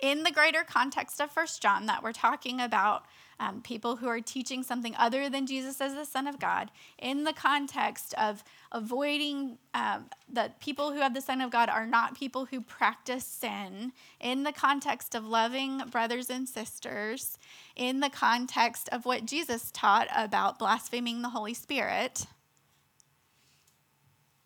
In 0.00 0.22
the 0.22 0.30
greater 0.30 0.64
context 0.64 1.20
of 1.20 1.30
First 1.30 1.60
John, 1.60 1.86
that 1.86 2.02
we're 2.02 2.12
talking 2.12 2.60
about 2.60 3.04
um, 3.38 3.60
people 3.60 3.96
who 3.96 4.08
are 4.08 4.20
teaching 4.20 4.62
something 4.62 4.94
other 4.96 5.28
than 5.28 5.46
Jesus 5.46 5.80
as 5.80 5.94
the 5.94 6.04
Son 6.04 6.26
of 6.26 6.38
God, 6.38 6.70
in 6.98 7.24
the 7.24 7.32
context 7.32 8.14
of 8.14 8.42
avoiding 8.72 9.58
um, 9.74 10.06
that 10.32 10.60
people 10.60 10.92
who 10.92 11.00
have 11.00 11.12
the 11.12 11.20
Son 11.20 11.40
of 11.40 11.50
God 11.50 11.68
are 11.68 11.86
not 11.86 12.18
people 12.18 12.46
who 12.46 12.60
practice 12.60 13.24
sin, 13.24 13.92
in 14.20 14.42
the 14.42 14.52
context 14.52 15.14
of 15.14 15.26
loving 15.26 15.82
brothers 15.90 16.30
and 16.30 16.48
sisters, 16.48 17.38
in 17.76 18.00
the 18.00 18.10
context 18.10 18.88
of 18.92 19.04
what 19.04 19.26
Jesus 19.26 19.70
taught 19.70 20.08
about 20.14 20.58
blaspheming 20.58 21.20
the 21.20 21.30
Holy 21.30 21.54
Spirit. 21.54 22.26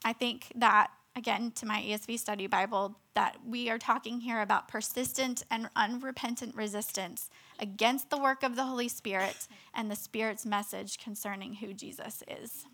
I 0.05 0.13
think 0.13 0.53
that 0.57 0.91
again 1.17 1.53
to 1.53 1.67
my 1.67 1.81
ESV 1.81 2.19
study 2.19 2.47
Bible, 2.47 2.97
that 3.15 3.37
we 3.47 3.71
are 3.71 3.79
talking 3.79 4.21
here 4.21 4.41
about 4.41 4.69
persistent 4.69 5.45
and 5.51 5.69
unrepentant 5.77 6.55
resistance 6.55 7.31
against 7.59 8.11
the 8.11 8.19
work 8.19 8.43
of 8.43 8.57
the 8.57 8.65
Holy 8.65 8.89
Spirit 8.89 9.47
and 9.75 9.91
the 9.91 9.97
Spirit's 9.97 10.45
message 10.45 10.99
concerning 10.99 11.55
who 11.55 11.73
Jesus 11.73 12.23
is. 12.29 12.67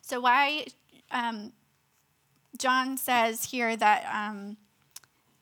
So, 0.00 0.20
why 0.20 0.66
um, 1.10 1.52
John 2.58 2.96
says 2.96 3.44
here 3.44 3.76
that 3.76 4.04
um, 4.12 4.56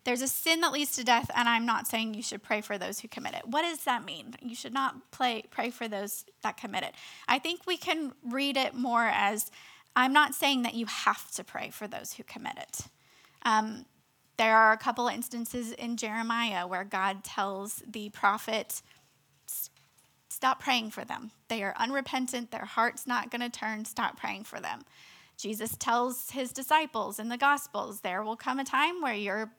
there's 0.05 0.23
a 0.23 0.29
sin 0.29 0.61
that 0.63 0.73
leads 0.73 0.97
to 0.97 1.05
death, 1.05 1.31
and 1.35 1.49
I'm 1.49 1.67
not 1.67 1.87
saying 1.87 2.15
you 2.15 2.23
should 2.23 2.43
pray 2.43 2.61
for 2.61 2.79
those 2.79 3.01
who 3.01 3.09
commit 3.09 3.35
it. 3.35 3.47
What 3.47 3.63
does 3.63 3.85
that 3.85 4.05
mean? 4.05 4.35
You 4.41 4.55
should 4.55 4.73
not 4.73 5.11
play, 5.11 5.45
pray 5.51 5.71
for 5.71 5.87
those 5.87 6.25
that 6.43 6.57
commit 6.57 6.83
it. 6.83 6.95
I 7.29 7.39
think 7.39 7.67
we 7.67 7.77
can 7.77 8.13
read 8.25 8.57
it 8.57 8.75
more 8.75 9.05
as 9.05 9.51
I'm 9.95 10.13
not 10.13 10.35
saying 10.35 10.63
that 10.63 10.75
you 10.75 10.87
have 10.87 11.31
to 11.33 11.45
pray 11.45 11.71
for 11.71 11.87
those 11.87 12.15
who 12.15 12.25
commit 12.25 12.57
it. 12.57 12.81
Um, 13.45 13.87
there 14.37 14.57
are 14.57 14.73
a 14.73 14.79
couple 14.79 15.09
instances 15.09 15.73
in 15.73 15.97
Jeremiah 15.97 16.67
where 16.67 16.85
God 16.85 17.23
tells 17.23 17.83
the 17.87 18.09
prophet, 18.11 18.83
stop 20.29 20.61
praying 20.61 20.91
for 20.91 21.05
them. 21.05 21.31
They 21.49 21.63
are 21.63 21.75
unrepentant, 21.77 22.51
their 22.51 22.65
heart's 22.65 23.07
not 23.07 23.31
going 23.31 23.43
to 23.43 23.51
turn, 23.51 23.85
stop 23.85 24.19
praying 24.19 24.45
for 24.45 24.61
them. 24.61 24.83
Jesus 25.37 25.77
tells 25.77 26.31
his 26.31 26.53
disciples 26.53 27.19
in 27.19 27.29
the 27.29 27.37
Gospels, 27.37 28.01
there 28.01 28.23
will 28.23 28.37
come 28.37 28.59
a 28.59 28.65
time 28.65 29.01
where 29.01 29.15
your 29.15 29.53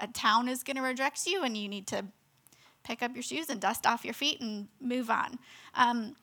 a 0.00 0.06
town 0.06 0.48
is 0.48 0.62
going 0.62 0.76
to 0.76 0.82
reject 0.82 1.26
you 1.26 1.42
and 1.42 1.56
you 1.56 1.68
need 1.68 1.86
to 1.86 2.04
pick 2.82 3.02
up 3.02 3.14
your 3.14 3.22
shoes 3.22 3.48
and 3.48 3.60
dust 3.60 3.86
off 3.86 4.04
your 4.04 4.14
feet 4.14 4.40
and 4.40 4.68
move 4.80 5.10
on. 5.10 5.38
Um, 5.74 6.16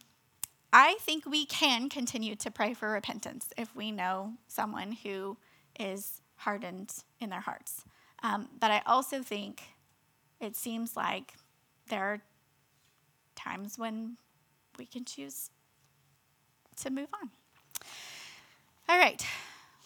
I 0.71 0.97
think 1.01 1.25
we 1.25 1.45
can 1.45 1.89
continue 1.89 2.35
to 2.37 2.51
pray 2.51 2.73
for 2.73 2.89
repentance 2.89 3.49
if 3.57 3.75
we 3.75 3.91
know 3.91 4.33
someone 4.47 4.91
who 4.91 5.37
is 5.79 6.21
hardened 6.39 6.91
in 7.19 7.29
their 7.29 7.41
hearts. 7.41 7.83
Um, 8.23 8.49
but 8.59 8.71
I 8.71 8.81
also 8.85 9.21
think 9.21 9.61
it 10.39 10.55
seems 10.55 10.95
like 10.95 11.33
there 11.89 12.03
are 12.03 12.21
times 13.35 13.77
when 13.77 14.17
we 14.77 14.85
can 14.85 15.05
choose 15.05 15.49
to 16.81 16.89
move 16.89 17.09
on. 17.21 17.29
All 18.87 18.97
right. 18.97 19.25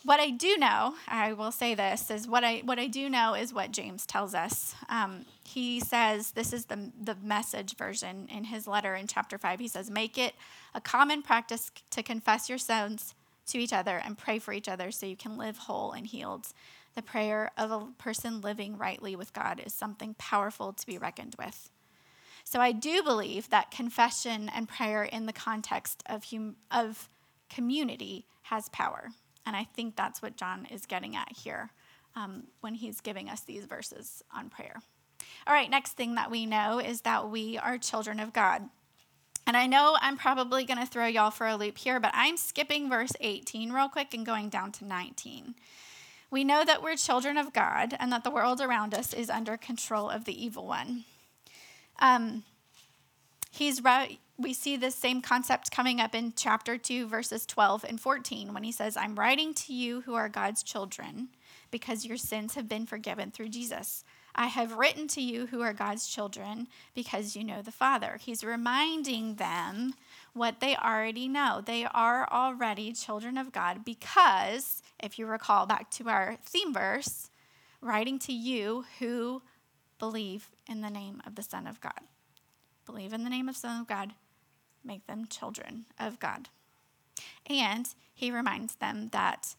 What 0.06 0.20
I 0.20 0.32
do 0.32 0.58
know, 0.58 0.96
I 1.08 1.32
will 1.32 1.52
say 1.52 1.76
this, 1.76 2.12
is 2.12 2.28
what 2.28 2.44
I 2.44 2.62
what 2.66 2.78
I 2.78 2.88
do 2.88 3.10
know 3.10 3.36
is 3.36 3.54
what 3.54 3.72
James 3.72 4.06
tells 4.06 4.36
us. 4.36 4.76
Um, 4.90 5.26
he 5.46 5.80
says 5.80 6.32
this 6.32 6.52
is 6.52 6.66
the 6.66 6.92
the 7.02 7.16
message 7.24 7.78
version 7.78 8.28
in 8.30 8.44
his 8.46 8.68
letter 8.68 8.96
in 8.96 9.08
chapter 9.08 9.38
five. 9.38 9.62
He 9.62 9.70
says, 9.70 9.90
"Make 9.90 10.18
it 10.18 10.34
a 10.76 10.82
common 10.82 11.22
practice 11.22 11.72
to 11.92 12.04
confess 12.04 12.50
your 12.50 12.58
sins 12.58 13.16
to 13.48 13.58
each 13.58 13.74
other 13.74 13.98
and 13.98 14.18
pray 14.18 14.40
for 14.40 14.54
each 14.54 14.70
other 14.70 14.92
so 14.92 15.06
you 15.06 15.18
can 15.18 15.38
live 15.38 15.58
whole 15.58 15.92
and 15.92 16.08
healed. 16.08 16.48
The 16.96 17.02
prayer 17.02 17.52
of 17.58 17.72
a 17.72 17.88
person 17.98 18.42
living 18.42 18.78
rightly 18.78 19.16
with 19.16 19.34
God 19.34 19.62
is 19.66 19.74
something 19.74 20.16
powerful 20.18 20.74
to 20.74 20.86
be 20.86 20.98
reckoned 20.98 21.36
with. 21.38 21.70
So 22.44 22.60
I 22.60 22.72
do 22.72 23.02
believe 23.04 23.50
that 23.50 23.72
confession 23.72 24.50
and 24.54 24.68
prayer 24.68 25.04
in 25.04 25.26
the 25.26 25.34
context 25.34 26.04
of, 26.08 26.26
hum- 26.26 26.58
of 26.72 27.10
community 27.50 28.26
has 28.44 28.70
power. 28.70 29.10
And 29.46 29.56
I 29.56 29.64
think 29.64 29.96
that's 29.96 30.22
what 30.22 30.38
John 30.38 30.68
is 30.72 30.86
getting 30.86 31.16
at 31.16 31.32
here 31.32 31.72
um, 32.16 32.44
when 32.62 32.76
he's 32.76 33.02
giving 33.02 33.30
us 33.30 33.42
these 33.42 33.66
verses 33.66 34.24
on 34.36 34.50
prayer. 34.50 34.76
All 35.48 35.54
right, 35.54 35.70
next 35.70 35.94
thing 35.94 36.16
that 36.16 36.32
we 36.32 36.46
know 36.46 36.80
is 36.80 37.02
that 37.02 37.30
we 37.30 37.58
are 37.58 37.78
children 37.78 38.20
of 38.20 38.34
God. 38.34 38.70
And 39.46 39.58
I 39.58 39.68
know 39.68 39.98
I'm 40.02 40.18
probably 40.18 40.64
going 40.64 40.80
to 40.80 40.86
throw 40.86 41.06
y'all 41.06 41.32
for 41.32 41.48
a 41.48 41.56
loop 41.56 41.78
here, 41.78 42.00
but 42.00 42.12
I'm 42.14 42.38
skipping 42.38 42.90
verse 42.90 43.12
18 43.20 43.72
real 43.72 43.90
quick 43.90 44.14
and 44.14 44.26
going 44.26 44.50
down 44.50 44.72
to 44.74 44.86
19. 44.86 45.56
We 46.32 46.44
know 46.44 46.64
that 46.66 46.82
we're 46.82 46.96
children 46.96 47.38
of 47.38 47.54
God 47.54 47.96
and 48.00 48.12
that 48.12 48.24
the 48.24 48.32
world 48.32 48.62
around 48.62 48.94
us 48.94 49.14
is 49.14 49.30
under 49.30 49.58
control 49.58 50.10
of 50.10 50.26
the 50.26 50.44
evil 50.44 50.66
one. 50.66 51.04
Um, 52.00 52.44
he's. 53.52 53.82
We 54.36 54.54
see 54.54 54.78
this 54.78 54.96
same 54.96 55.22
concept 55.22 55.72
coming 55.72 56.02
up 56.02 56.16
in 56.16 56.34
chapter 56.36 56.76
2, 56.76 57.08
verses 57.08 57.46
12 57.46 57.86
and 57.88 58.02
14, 58.02 58.52
when 58.52 58.64
he 58.64 58.72
says, 58.72 58.98
I'm 58.98 59.14
writing 59.14 59.54
to 59.54 59.74
you 59.74 60.02
who 60.02 60.16
are 60.16 60.28
God's 60.28 60.64
children 60.64 61.30
because 61.70 62.04
your 62.04 62.18
sins 62.18 62.56
have 62.56 62.68
been 62.68 62.88
forgiven 62.88 63.30
through 63.30 63.50
Jesus. 63.50 64.04
I 64.36 64.48
have 64.48 64.78
written 64.78 65.08
to 65.10 65.22
you 65.22 65.48
who 65.48 65.62
are 65.62 65.74
God's 65.74 66.08
children 66.08 66.68
because 66.96 67.36
you 67.36 67.44
know 67.44 67.62
the 67.62 67.72
Father. 67.72 68.18
He's 68.20 68.44
reminding 68.44 69.36
them 69.36 69.94
what 70.34 70.60
they 70.60 70.76
already 70.76 71.28
know. 71.28 71.62
They 71.64 71.86
are 71.86 72.28
already 72.32 72.94
children 72.94 73.38
of 73.38 73.52
God 73.52 73.86
because, 73.86 74.82
if 75.02 75.20
you 75.20 75.28
recall 75.28 75.68
back 75.68 75.92
to 75.92 76.10
our 76.10 76.38
theme 76.44 76.74
verse, 76.74 77.30
writing 77.80 78.18
to 78.20 78.34
you 78.34 78.86
who 79.00 79.44
believe 80.00 80.50
in 80.68 80.82
the 80.82 80.90
name 80.90 81.22
of 81.28 81.36
the 81.36 81.44
Son 81.44 81.68
of 81.68 81.80
God. 81.80 82.02
believe 82.86 83.14
in 83.14 83.24
the 83.24 83.30
name 83.30 83.48
of 83.48 83.56
Son 83.56 83.80
of 83.80 83.88
God, 83.88 84.14
make 84.84 85.08
them 85.08 85.26
children 85.28 85.86
of 86.00 86.20
God. 86.20 86.50
And 87.48 87.88
he 88.14 88.32
reminds 88.32 88.76
them 88.76 89.10
that 89.12 89.56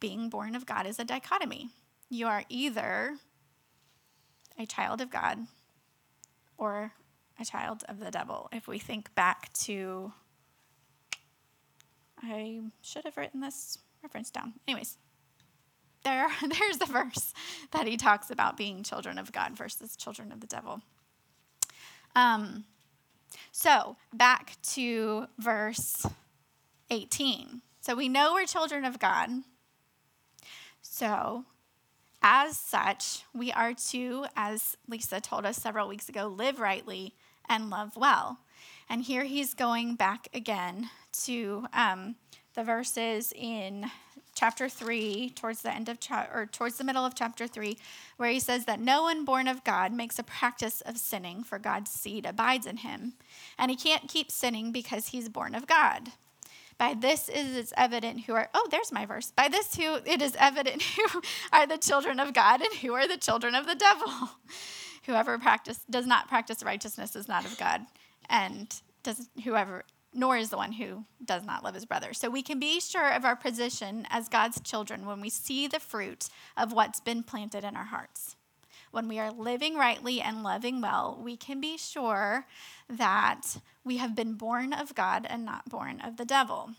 being 0.00 0.28
born 0.28 0.54
of 0.54 0.66
God 0.66 0.86
is 0.86 0.98
a 0.98 1.04
dichotomy. 1.04 1.70
You 2.10 2.26
are 2.26 2.44
either 2.48 3.16
a 4.58 4.66
child 4.66 5.00
of 5.00 5.10
God 5.10 5.38
or 6.56 6.92
a 7.40 7.44
child 7.44 7.84
of 7.88 8.00
the 8.00 8.10
devil. 8.10 8.48
If 8.52 8.68
we 8.68 8.78
think 8.78 9.14
back 9.14 9.52
to, 9.64 10.12
I 12.22 12.60
should 12.82 13.04
have 13.04 13.16
written 13.16 13.40
this 13.40 13.78
reference 14.02 14.30
down. 14.30 14.54
Anyways, 14.68 14.98
there, 16.04 16.28
there's 16.48 16.78
the 16.78 16.86
verse 16.86 17.32
that 17.72 17.86
he 17.86 17.96
talks 17.96 18.30
about 18.30 18.56
being 18.56 18.82
children 18.82 19.18
of 19.18 19.32
God 19.32 19.56
versus 19.56 19.96
children 19.96 20.30
of 20.32 20.40
the 20.40 20.46
devil. 20.46 20.80
Um, 22.14 22.64
so 23.50 23.96
back 24.12 24.56
to 24.74 25.26
verse 25.38 26.06
18. 26.90 27.62
So 27.80 27.94
we 27.94 28.08
know 28.08 28.34
we're 28.34 28.46
children 28.46 28.84
of 28.84 28.98
God. 28.98 29.30
So, 30.80 31.44
as 32.26 32.58
such, 32.58 33.22
we 33.34 33.52
are 33.52 33.74
to, 33.74 34.24
as 34.34 34.78
Lisa 34.88 35.20
told 35.20 35.44
us 35.44 35.58
several 35.58 35.86
weeks 35.86 36.08
ago, 36.08 36.26
live 36.26 36.58
rightly 36.58 37.14
and 37.50 37.68
love 37.68 37.96
well. 37.96 38.38
And 38.88 39.02
here 39.02 39.24
he's 39.24 39.52
going 39.52 39.94
back 39.94 40.28
again 40.32 40.88
to 41.24 41.66
um, 41.74 42.16
the 42.54 42.64
verses 42.64 43.34
in 43.36 43.90
chapter 44.34 44.70
3 44.70 45.30
towards 45.36 45.60
the 45.60 45.72
end 45.72 45.90
of 45.90 46.00
cha- 46.00 46.28
or 46.32 46.46
towards 46.46 46.78
the 46.78 46.84
middle 46.84 47.04
of 47.04 47.14
chapter 47.14 47.46
3 47.46 47.76
where 48.16 48.30
he 48.30 48.40
says 48.40 48.64
that 48.64 48.80
no 48.80 49.02
one 49.02 49.24
born 49.24 49.46
of 49.46 49.62
God 49.62 49.92
makes 49.92 50.18
a 50.18 50.24
practice 50.24 50.80
of 50.80 50.96
sinning 50.96 51.44
for 51.44 51.58
God's 51.58 51.90
seed 51.90 52.26
abides 52.26 52.66
in 52.66 52.78
him 52.78 53.12
and 53.58 53.70
he 53.70 53.76
can't 53.76 54.08
keep 54.08 54.32
sinning 54.32 54.72
because 54.72 55.08
he's 55.08 55.28
born 55.28 55.54
of 55.54 55.68
God 55.68 56.10
by 56.78 56.94
this 56.94 57.28
is 57.28 57.56
it's 57.56 57.72
evident 57.76 58.22
who 58.22 58.34
are 58.34 58.48
oh 58.54 58.66
there's 58.70 58.92
my 58.92 59.06
verse 59.06 59.30
by 59.30 59.48
this 59.48 59.74
who 59.74 59.96
it 60.04 60.20
is 60.20 60.36
evident 60.38 60.82
who 60.96 61.22
are 61.52 61.66
the 61.66 61.78
children 61.78 62.20
of 62.20 62.32
God 62.32 62.60
and 62.60 62.74
who 62.74 62.94
are 62.94 63.08
the 63.08 63.16
children 63.16 63.54
of 63.54 63.66
the 63.66 63.74
devil 63.74 64.08
whoever 65.06 65.38
practice 65.38 65.80
does 65.90 66.06
not 66.06 66.28
practice 66.28 66.62
righteousness 66.62 67.14
is 67.16 67.28
not 67.28 67.44
of 67.44 67.56
God 67.58 67.82
and 68.28 68.80
does 69.02 69.28
whoever 69.44 69.84
nor 70.14 70.36
is 70.36 70.50
the 70.50 70.56
one 70.56 70.72
who 70.72 71.04
does 71.24 71.44
not 71.44 71.64
love 71.64 71.74
his 71.74 71.84
brother. 71.84 72.14
So 72.14 72.30
we 72.30 72.42
can 72.42 72.60
be 72.60 72.80
sure 72.80 73.10
of 73.12 73.24
our 73.24 73.36
position 73.36 74.06
as 74.10 74.28
God's 74.28 74.60
children 74.60 75.06
when 75.06 75.20
we 75.20 75.28
see 75.28 75.66
the 75.66 75.80
fruit 75.80 76.28
of 76.56 76.72
what's 76.72 77.00
been 77.00 77.22
planted 77.24 77.64
in 77.64 77.76
our 77.76 77.84
hearts. 77.84 78.36
When 78.92 79.08
we 79.08 79.18
are 79.18 79.32
living 79.32 79.74
rightly 79.74 80.20
and 80.20 80.44
loving 80.44 80.80
well, 80.80 81.20
we 81.20 81.36
can 81.36 81.60
be 81.60 81.76
sure 81.76 82.46
that 82.88 83.56
we 83.84 83.98
have 83.98 84.16
been 84.16 84.34
born 84.34 84.72
of 84.72 84.94
God 84.94 85.26
and 85.28 85.44
not 85.44 85.68
born 85.68 86.00
of 86.00 86.16
the 86.16 86.24
devil. 86.24 86.70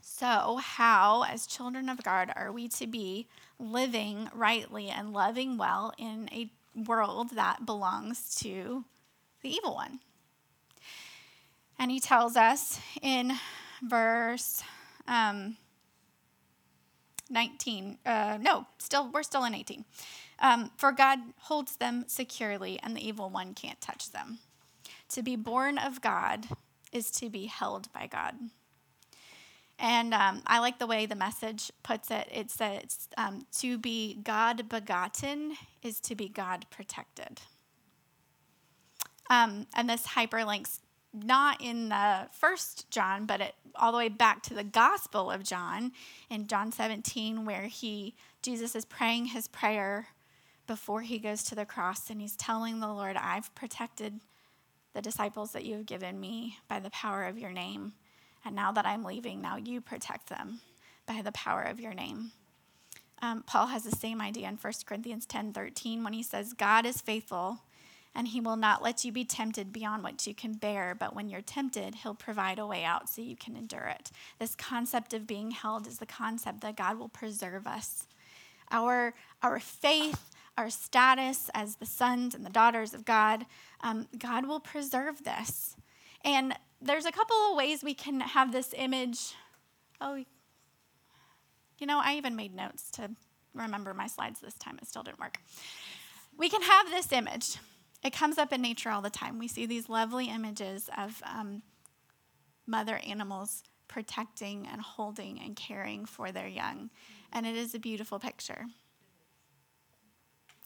So, 0.00 0.60
how, 0.62 1.24
as 1.24 1.46
children 1.46 1.88
of 1.88 2.02
God, 2.02 2.32
are 2.36 2.52
we 2.52 2.68
to 2.68 2.86
be 2.86 3.28
living 3.58 4.28
rightly 4.32 4.88
and 4.88 5.12
loving 5.12 5.58
well 5.58 5.92
in 5.98 6.28
a 6.32 6.50
world 6.74 7.30
that 7.30 7.66
belongs 7.66 8.34
to 8.36 8.84
the 9.42 9.50
evil 9.54 9.74
one? 9.74 10.00
And 11.78 11.90
he 11.90 12.00
tells 12.00 12.36
us 12.36 12.80
in 13.02 13.32
verse 13.82 14.62
um, 15.06 15.56
19, 17.28 17.98
uh, 18.06 18.38
no, 18.40 18.66
still, 18.78 19.10
we're 19.12 19.22
still 19.22 19.44
in 19.44 19.54
18. 19.54 19.84
Um, 20.38 20.70
For 20.76 20.92
God 20.92 21.18
holds 21.40 21.76
them 21.76 22.04
securely, 22.06 22.78
and 22.82 22.96
the 22.96 23.06
evil 23.06 23.30
one 23.30 23.54
can't 23.54 23.80
touch 23.80 24.12
them. 24.12 24.38
To 25.10 25.22
be 25.22 25.36
born 25.36 25.78
of 25.78 26.00
God 26.00 26.46
is 26.92 27.10
to 27.12 27.30
be 27.30 27.46
held 27.46 27.92
by 27.92 28.06
God. 28.06 28.34
And 29.78 30.14
um, 30.14 30.42
I 30.46 30.58
like 30.60 30.78
the 30.78 30.86
way 30.86 31.04
the 31.06 31.14
message 31.14 31.70
puts 31.82 32.10
it. 32.10 32.28
It 32.32 32.50
says, 32.50 33.08
um, 33.18 33.46
to 33.58 33.76
be 33.76 34.14
God 34.14 34.68
begotten 34.68 35.56
is 35.82 36.00
to 36.00 36.14
be 36.14 36.28
God 36.28 36.66
protected. 36.70 37.40
Um, 39.28 39.66
and 39.74 39.90
this 39.90 40.06
hyperlinks 40.06 40.78
not 41.12 41.60
in 41.62 41.88
the 41.88 42.28
first 42.32 42.90
John, 42.90 43.26
but 43.26 43.40
it, 43.40 43.54
all 43.74 43.92
the 43.92 43.98
way 43.98 44.08
back 44.08 44.42
to 44.44 44.54
the 44.54 44.64
Gospel 44.64 45.30
of 45.30 45.42
John 45.42 45.92
in 46.30 46.46
John 46.46 46.72
17, 46.72 47.44
where 47.44 47.66
he 47.66 48.14
Jesus 48.42 48.76
is 48.76 48.84
praying 48.84 49.26
his 49.26 49.48
prayer 49.48 50.08
before 50.66 51.02
he 51.02 51.18
goes 51.18 51.42
to 51.44 51.54
the 51.54 51.64
cross, 51.64 52.10
and 52.10 52.20
he's 52.20 52.36
telling 52.36 52.80
the 52.80 52.92
Lord, 52.92 53.16
"I've 53.16 53.54
protected 53.54 54.20
the 54.96 55.02
disciples 55.02 55.52
that 55.52 55.64
you 55.64 55.76
have 55.76 55.86
given 55.86 56.18
me 56.18 56.58
by 56.66 56.80
the 56.80 56.90
power 56.90 57.24
of 57.24 57.38
your 57.38 57.52
name, 57.52 57.92
and 58.44 58.56
now 58.56 58.72
that 58.72 58.86
I'm 58.86 59.04
leaving, 59.04 59.40
now 59.40 59.56
you 59.56 59.80
protect 59.80 60.28
them 60.28 60.60
by 61.06 61.22
the 61.22 61.32
power 61.32 61.62
of 61.62 61.78
your 61.78 61.94
name." 61.94 62.32
Um, 63.22 63.42
Paul 63.42 63.68
has 63.68 63.84
the 63.84 63.96
same 63.96 64.20
idea 64.20 64.48
in 64.48 64.56
1 64.56 64.72
Corinthians 64.86 65.26
10 65.26 65.52
13 65.52 66.04
when 66.04 66.12
he 66.12 66.22
says, 66.22 66.52
God 66.52 66.84
is 66.84 67.00
faithful 67.00 67.60
and 68.14 68.28
he 68.28 68.40
will 68.40 68.56
not 68.56 68.82
let 68.82 69.04
you 69.04 69.12
be 69.12 69.24
tempted 69.24 69.72
beyond 69.72 70.02
what 70.02 70.26
you 70.26 70.34
can 70.34 70.54
bear, 70.54 70.94
but 70.98 71.14
when 71.14 71.28
you're 71.28 71.42
tempted, 71.42 71.96
he'll 71.96 72.14
provide 72.14 72.58
a 72.58 72.66
way 72.66 72.82
out 72.82 73.10
so 73.10 73.20
you 73.20 73.36
can 73.36 73.56
endure 73.56 73.92
it. 73.94 74.10
This 74.38 74.54
concept 74.54 75.12
of 75.12 75.26
being 75.26 75.50
held 75.50 75.86
is 75.86 75.98
the 75.98 76.06
concept 76.06 76.62
that 76.62 76.76
God 76.76 76.98
will 76.98 77.10
preserve 77.10 77.66
us. 77.66 78.06
Our, 78.70 79.14
our 79.42 79.60
faith, 79.60 80.30
our 80.56 80.70
status 80.70 81.50
as 81.54 81.76
the 81.76 81.86
sons 81.86 82.34
and 82.34 82.44
the 82.44 82.50
daughters 82.50 82.94
of 82.94 83.04
God, 83.04 83.46
um, 83.80 84.08
God 84.18 84.46
will 84.46 84.60
preserve 84.60 85.24
this. 85.24 85.76
And 86.24 86.54
there's 86.80 87.06
a 87.06 87.12
couple 87.12 87.36
of 87.50 87.56
ways 87.56 87.82
we 87.82 87.94
can 87.94 88.20
have 88.20 88.52
this 88.52 88.74
image. 88.76 89.34
Oh, 90.00 90.24
you 91.78 91.86
know, 91.86 92.00
I 92.02 92.16
even 92.16 92.36
made 92.36 92.54
notes 92.54 92.90
to 92.92 93.10
remember 93.54 93.94
my 93.94 94.06
slides 94.06 94.40
this 94.40 94.54
time. 94.54 94.78
It 94.80 94.88
still 94.88 95.02
didn't 95.02 95.20
work. 95.20 95.38
We 96.36 96.48
can 96.48 96.62
have 96.62 96.90
this 96.90 97.12
image 97.12 97.56
it 98.06 98.12
comes 98.12 98.38
up 98.38 98.52
in 98.52 98.62
nature 98.62 98.90
all 98.90 99.02
the 99.02 99.10
time. 99.10 99.38
We 99.38 99.48
see 99.48 99.66
these 99.66 99.88
lovely 99.88 100.28
images 100.28 100.88
of 100.96 101.20
um, 101.24 101.62
mother 102.64 103.00
animals 103.04 103.64
protecting 103.88 104.68
and 104.70 104.80
holding 104.80 105.40
and 105.40 105.56
caring 105.56 106.06
for 106.06 106.30
their 106.30 106.46
young. 106.46 106.90
And 107.32 107.46
it 107.46 107.56
is 107.56 107.74
a 107.74 107.80
beautiful 107.80 108.20
picture. 108.20 108.66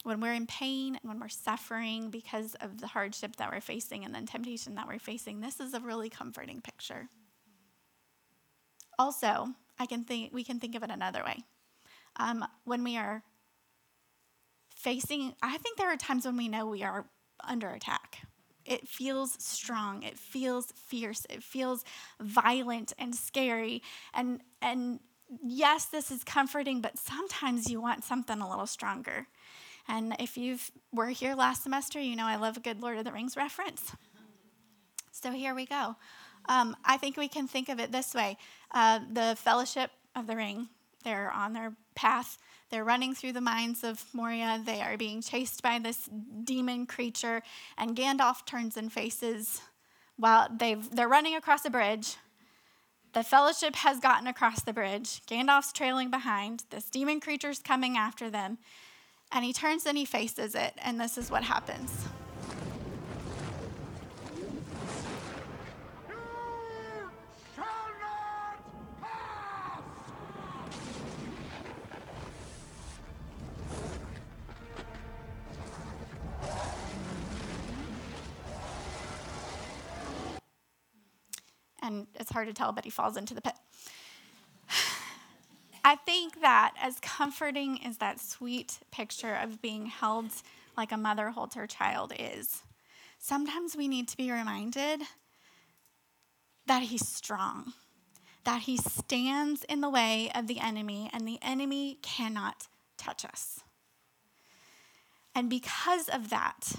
When 0.02 0.20
we're 0.20 0.32
in 0.32 0.46
pain 0.46 0.96
and 0.96 1.08
when 1.08 1.20
we're 1.20 1.28
suffering 1.28 2.10
because 2.10 2.54
of 2.60 2.80
the 2.80 2.86
hardship 2.86 3.36
that 3.36 3.50
we're 3.52 3.60
facing 3.60 4.04
and 4.04 4.14
the 4.14 4.22
temptation 4.22 4.74
that 4.76 4.88
we're 4.88 4.98
facing, 4.98 5.40
this 5.40 5.60
is 5.60 5.74
a 5.74 5.80
really 5.80 6.08
comforting 6.08 6.62
picture. 6.62 7.08
Also, 8.98 9.48
I 9.78 9.86
can 9.86 10.04
think 10.04 10.32
we 10.32 10.44
can 10.44 10.58
think 10.58 10.74
of 10.74 10.82
it 10.82 10.90
another 10.90 11.22
way. 11.24 11.42
Um, 12.16 12.44
when 12.64 12.82
we 12.82 12.96
are 12.96 13.22
facing, 14.74 15.34
I 15.42 15.58
think 15.58 15.76
there 15.76 15.92
are 15.92 15.96
times 15.96 16.24
when 16.24 16.36
we 16.36 16.48
know 16.48 16.66
we 16.66 16.82
are 16.82 17.06
under 17.44 17.70
attack. 17.70 18.18
It 18.64 18.88
feels 18.88 19.32
strong. 19.42 20.02
It 20.02 20.18
feels 20.18 20.72
fierce. 20.72 21.26
It 21.28 21.42
feels 21.42 21.84
violent 22.20 22.92
and 22.98 23.14
scary. 23.14 23.82
And, 24.14 24.40
and 24.60 25.00
yes, 25.42 25.86
this 25.86 26.10
is 26.10 26.24
comforting, 26.24 26.80
but 26.80 26.98
sometimes 26.98 27.70
you 27.70 27.80
want 27.80 28.04
something 28.04 28.40
a 28.40 28.48
little 28.48 28.66
stronger. 28.66 29.26
And 29.90 30.14
if 30.18 30.38
you 30.38 30.59
were 30.92 31.09
here 31.09 31.35
last 31.35 31.64
semester, 31.64 32.00
you 32.00 32.16
know 32.16 32.26
I 32.26 32.37
love 32.37 32.57
a 32.57 32.61
good 32.61 32.81
Lord 32.81 32.96
of 32.96 33.05
the 33.05 33.12
Rings 33.12 33.37
reference. 33.37 33.92
So 35.11 35.33
here 35.33 35.55
we 35.55 35.66
go. 35.66 35.96
Um, 36.48 36.76
I 36.85 36.96
think 36.96 37.16
we 37.16 37.29
can 37.29 37.46
think 37.46 37.68
of 37.68 37.79
it 37.81 37.92
this 37.92 38.14
way 38.14 38.38
uh, 38.72 39.00
the 39.12 39.37
Fellowship 39.37 39.90
of 40.16 40.26
the 40.26 40.37
Ring, 40.37 40.68
they're 41.05 41.31
on 41.31 41.53
their 41.53 41.74
path 41.94 42.38
they're 42.70 42.85
running 42.85 43.14
through 43.14 43.33
the 43.33 43.40
mines 43.40 43.83
of 43.83 44.05
Moria. 44.12 44.62
They 44.64 44.81
are 44.81 44.96
being 44.96 45.22
chased 45.22 45.61
by 45.62 45.81
this 45.81 46.09
demon 46.44 46.87
creature, 46.87 47.42
and 47.76 47.96
Gandalf 47.96 48.46
turns 48.46 48.76
and 48.76 48.92
faces 48.92 49.61
while 50.16 50.48
they've, 50.57 50.88
they're 50.94 51.09
running 51.09 51.35
across 51.35 51.64
a 51.64 51.70
bridge. 51.70 52.16
The 53.12 53.24
fellowship 53.24 53.74
has 53.76 53.98
gotten 53.98 54.29
across 54.29 54.62
the 54.62 54.72
bridge. 54.72 55.20
Gandalf's 55.26 55.72
trailing 55.72 56.11
behind. 56.11 56.62
This 56.70 56.85
demon 56.85 57.18
creature's 57.18 57.59
coming 57.59 57.96
after 57.96 58.31
them. 58.31 58.59
And 59.32 59.44
he 59.44 59.52
turns 59.52 59.86
and 59.86 59.96
he 59.96 60.04
faces 60.04 60.54
it, 60.54 60.74
and 60.78 61.00
this 61.00 61.16
is 61.16 61.30
what 61.30 61.44
happens. 61.44 62.08
and 81.90 82.06
it's 82.14 82.30
hard 82.30 82.46
to 82.46 82.54
tell, 82.54 82.72
but 82.72 82.84
he 82.84 82.90
falls 82.90 83.16
into 83.16 83.34
the 83.34 83.40
pit. 83.40 83.54
I 85.90 85.96
think 85.96 86.40
that 86.40 86.74
as 86.81 87.00
comforting 87.00 87.81
as 87.85 87.96
that 87.96 88.20
sweet 88.20 88.79
picture 88.92 89.35
of 89.35 89.61
being 89.61 89.87
held 89.87 90.31
like 90.76 90.92
a 90.92 90.96
mother 90.96 91.31
holds 91.31 91.57
her 91.57 91.66
child 91.66 92.12
is, 92.16 92.62
sometimes 93.18 93.74
we 93.74 93.88
need 93.88 94.07
to 94.07 94.16
be 94.16 94.31
reminded 94.31 95.03
that 96.66 96.85
he's 96.85 97.09
strong, 97.09 97.72
that 98.44 98.62
he 98.62 98.76
stands 98.76 99.64
in 99.64 99.81
the 99.81 99.90
way 99.90 100.31
of 100.33 100.46
the 100.46 100.61
enemy, 100.61 101.11
and 101.12 101.26
the 101.26 101.40
enemy 101.42 101.98
cannot 102.03 102.68
touch 102.96 103.24
us. 103.24 103.59
And 105.35 105.50
because 105.50 106.09
of 106.09 106.31
that, 106.31 106.72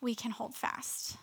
we 0.00 0.14
can 0.14 0.30
hold 0.30 0.54
fast. 0.54 1.16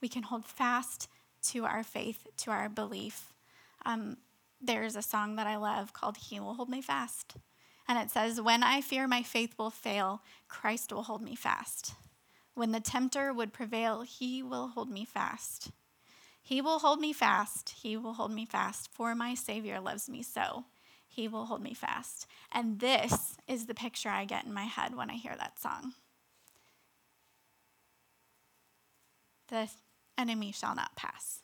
We 0.00 0.08
can 0.08 0.22
hold 0.22 0.44
fast 0.44 1.08
to 1.48 1.64
our 1.64 1.82
faith, 1.82 2.28
to 2.36 2.52
our 2.52 2.68
belief. 2.68 3.32
Um, 3.84 4.18
there's 4.60 4.96
a 4.96 5.02
song 5.02 5.36
that 5.36 5.46
I 5.46 5.56
love 5.56 5.92
called 5.92 6.16
He 6.16 6.40
Will 6.40 6.54
Hold 6.54 6.68
Me 6.68 6.80
Fast. 6.80 7.36
And 7.86 7.98
it 7.98 8.10
says, 8.10 8.40
When 8.40 8.62
I 8.62 8.80
fear 8.80 9.08
my 9.08 9.22
faith 9.22 9.54
will 9.58 9.70
fail, 9.70 10.22
Christ 10.48 10.92
will 10.92 11.04
hold 11.04 11.22
me 11.22 11.34
fast. 11.34 11.94
When 12.54 12.72
the 12.72 12.80
tempter 12.80 13.32
would 13.32 13.52
prevail, 13.52 14.02
he 14.02 14.42
will 14.42 14.68
hold 14.68 14.90
me 14.90 15.04
fast. 15.04 15.70
He 16.42 16.60
will 16.60 16.80
hold 16.80 17.00
me 17.00 17.12
fast. 17.12 17.70
He 17.70 17.96
will 17.96 18.14
hold 18.14 18.32
me 18.32 18.46
fast, 18.46 18.90
for 18.92 19.14
my 19.14 19.34
Savior 19.34 19.80
loves 19.80 20.08
me 20.08 20.22
so. 20.22 20.64
He 21.06 21.28
will 21.28 21.46
hold 21.46 21.62
me 21.62 21.74
fast. 21.74 22.26
And 22.52 22.80
this 22.80 23.36
is 23.46 23.66
the 23.66 23.74
picture 23.74 24.08
I 24.08 24.24
get 24.24 24.44
in 24.44 24.52
my 24.52 24.64
head 24.64 24.94
when 24.94 25.10
I 25.10 25.14
hear 25.14 25.34
that 25.38 25.58
song. 25.60 25.94
The 29.48 29.70
enemy 30.18 30.52
shall 30.52 30.74
not 30.74 30.96
pass. 30.96 31.42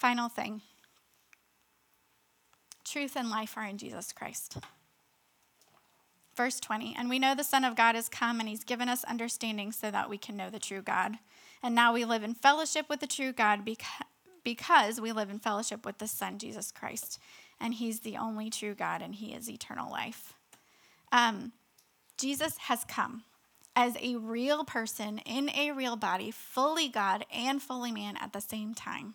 Final 0.00 0.30
thing 0.30 0.62
truth 2.86 3.16
and 3.16 3.28
life 3.28 3.56
are 3.56 3.66
in 3.66 3.76
Jesus 3.76 4.12
Christ. 4.12 4.56
Verse 6.34 6.58
20, 6.58 6.96
and 6.98 7.10
we 7.10 7.18
know 7.18 7.34
the 7.34 7.44
Son 7.44 7.64
of 7.64 7.76
God 7.76 7.94
has 7.94 8.08
come 8.08 8.40
and 8.40 8.48
he's 8.48 8.64
given 8.64 8.88
us 8.88 9.04
understanding 9.04 9.72
so 9.72 9.90
that 9.90 10.08
we 10.08 10.16
can 10.16 10.38
know 10.38 10.48
the 10.48 10.58
true 10.58 10.80
God. 10.80 11.18
And 11.62 11.74
now 11.74 11.92
we 11.92 12.06
live 12.06 12.22
in 12.22 12.34
fellowship 12.34 12.88
with 12.88 13.00
the 13.00 13.06
true 13.06 13.32
God 13.32 13.60
because 14.42 15.00
we 15.00 15.12
live 15.12 15.28
in 15.28 15.38
fellowship 15.38 15.84
with 15.84 15.98
the 15.98 16.08
Son, 16.08 16.38
Jesus 16.38 16.72
Christ. 16.72 17.20
And 17.60 17.74
he's 17.74 18.00
the 18.00 18.16
only 18.16 18.48
true 18.48 18.74
God 18.74 19.02
and 19.02 19.14
he 19.14 19.34
is 19.34 19.50
eternal 19.50 19.90
life. 19.90 20.32
Um, 21.12 21.52
Jesus 22.16 22.56
has 22.56 22.84
come 22.84 23.24
as 23.76 23.96
a 24.00 24.16
real 24.16 24.64
person 24.64 25.18
in 25.18 25.50
a 25.50 25.72
real 25.72 25.96
body, 25.96 26.30
fully 26.30 26.88
God 26.88 27.26
and 27.32 27.62
fully 27.62 27.92
man 27.92 28.16
at 28.16 28.32
the 28.32 28.40
same 28.40 28.74
time. 28.74 29.12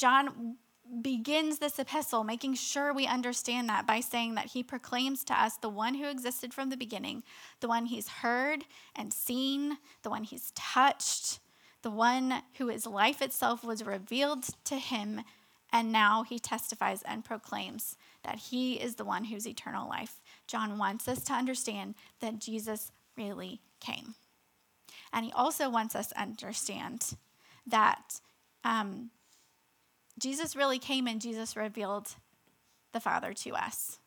John 0.00 0.56
begins 1.02 1.58
this 1.58 1.78
epistle 1.78 2.24
making 2.24 2.54
sure 2.54 2.94
we 2.94 3.06
understand 3.06 3.68
that 3.68 3.86
by 3.86 4.00
saying 4.00 4.34
that 4.34 4.46
he 4.46 4.62
proclaims 4.62 5.22
to 5.24 5.38
us 5.38 5.58
the 5.58 5.68
one 5.68 5.94
who 5.94 6.08
existed 6.08 6.54
from 6.54 6.70
the 6.70 6.76
beginning, 6.76 7.22
the 7.60 7.68
one 7.68 7.84
he's 7.84 8.08
heard 8.08 8.64
and 8.96 9.12
seen, 9.12 9.76
the 10.02 10.08
one 10.08 10.24
he's 10.24 10.52
touched, 10.54 11.38
the 11.82 11.90
one 11.90 12.42
who 12.56 12.68
his 12.68 12.86
life 12.86 13.20
itself 13.20 13.62
was 13.62 13.84
revealed 13.84 14.46
to 14.64 14.76
him, 14.76 15.20
and 15.70 15.92
now 15.92 16.22
he 16.22 16.38
testifies 16.38 17.02
and 17.02 17.22
proclaims 17.22 17.94
that 18.24 18.38
he 18.38 18.80
is 18.80 18.94
the 18.94 19.04
one 19.04 19.24
who's 19.24 19.46
eternal 19.46 19.86
life. 19.86 20.22
John 20.46 20.78
wants 20.78 21.08
us 21.08 21.22
to 21.24 21.34
understand 21.34 21.94
that 22.20 22.38
Jesus 22.38 22.90
really 23.18 23.60
came. 23.80 24.14
And 25.12 25.26
he 25.26 25.32
also 25.32 25.68
wants 25.68 25.94
us 25.94 26.08
to 26.08 26.20
understand 26.20 27.16
that 27.66 28.20
um, 28.64 29.10
Jesus 30.18 30.56
really 30.56 30.78
came 30.78 31.06
and 31.06 31.20
Jesus 31.20 31.56
revealed 31.56 32.16
the 32.92 33.00
Father 33.00 33.32
to 33.32 33.50
us. 33.50 33.98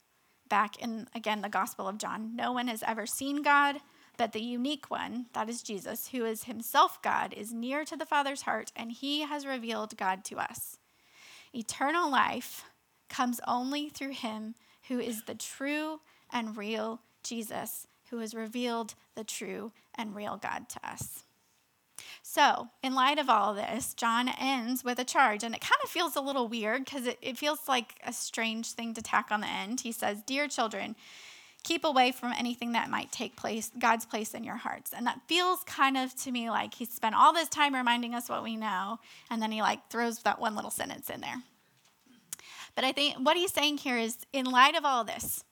Back 0.49 0.77
in, 0.77 1.07
again, 1.15 1.41
the 1.41 1.49
Gospel 1.49 1.87
of 1.87 1.97
John, 1.97 2.35
no 2.35 2.51
one 2.51 2.67
has 2.67 2.83
ever 2.85 3.05
seen 3.05 3.41
God, 3.41 3.77
but 4.17 4.33
the 4.33 4.41
unique 4.41 4.91
one, 4.91 5.27
that 5.33 5.49
is 5.49 5.63
Jesus, 5.63 6.09
who 6.09 6.25
is 6.25 6.43
himself 6.43 7.01
God, 7.01 7.33
is 7.33 7.53
near 7.53 7.85
to 7.85 7.97
the 7.97 8.05
Father's 8.05 8.43
heart, 8.43 8.71
and 8.75 8.91
he 8.91 9.21
has 9.21 9.45
revealed 9.45 9.97
God 9.97 10.23
to 10.25 10.37
us. 10.37 10.77
Eternal 11.53 12.11
life 12.11 12.65
comes 13.09 13.39
only 13.47 13.89
through 13.89 14.11
him 14.11 14.55
who 14.89 14.99
is 14.99 15.23
the 15.23 15.35
true 15.35 16.01
and 16.31 16.57
real 16.57 17.01
Jesus, 17.23 17.87
who 18.09 18.19
has 18.19 18.35
revealed 18.35 18.95
the 19.15 19.23
true 19.23 19.71
and 19.95 20.15
real 20.15 20.37
God 20.37 20.69
to 20.69 20.79
us. 20.87 21.23
So, 22.25 22.69
in 22.81 22.95
light 22.95 23.19
of 23.19 23.29
all 23.29 23.53
this, 23.53 23.93
John 23.93 24.29
ends 24.29 24.81
with 24.81 24.97
a 24.97 25.03
charge, 25.03 25.43
and 25.43 25.53
it 25.53 25.59
kind 25.59 25.79
of 25.83 25.89
feels 25.89 26.15
a 26.15 26.21
little 26.21 26.47
weird 26.47 26.85
because 26.85 27.05
it, 27.05 27.17
it 27.21 27.37
feels 27.37 27.67
like 27.67 27.95
a 28.01 28.13
strange 28.13 28.71
thing 28.71 28.93
to 28.93 29.01
tack 29.01 29.27
on 29.29 29.41
the 29.41 29.47
end. 29.47 29.81
He 29.81 29.91
says, 29.91 30.23
Dear 30.25 30.47
children, 30.47 30.95
keep 31.63 31.83
away 31.83 32.13
from 32.13 32.31
anything 32.31 32.71
that 32.71 32.89
might 32.89 33.11
take 33.11 33.35
place, 33.35 33.71
God's 33.77 34.05
place 34.05 34.33
in 34.33 34.45
your 34.45 34.55
hearts. 34.55 34.93
And 34.95 35.05
that 35.05 35.19
feels 35.27 35.65
kind 35.65 35.97
of 35.97 36.15
to 36.23 36.31
me 36.31 36.49
like 36.49 36.75
he 36.75 36.85
spent 36.85 37.13
all 37.13 37.33
this 37.33 37.49
time 37.49 37.75
reminding 37.75 38.15
us 38.15 38.29
what 38.29 38.41
we 38.41 38.55
know, 38.55 38.99
and 39.29 39.41
then 39.41 39.51
he 39.51 39.61
like 39.61 39.89
throws 39.89 40.19
that 40.19 40.39
one 40.39 40.55
little 40.55 40.71
sentence 40.71 41.09
in 41.09 41.19
there. 41.19 41.43
But 42.73 42.85
I 42.85 42.93
think 42.93 43.17
what 43.17 43.35
he's 43.35 43.53
saying 43.53 43.79
here 43.79 43.97
is 43.97 44.17
in 44.31 44.45
light 44.45 44.75
of 44.75 44.85
all 44.85 45.03
this, 45.03 45.43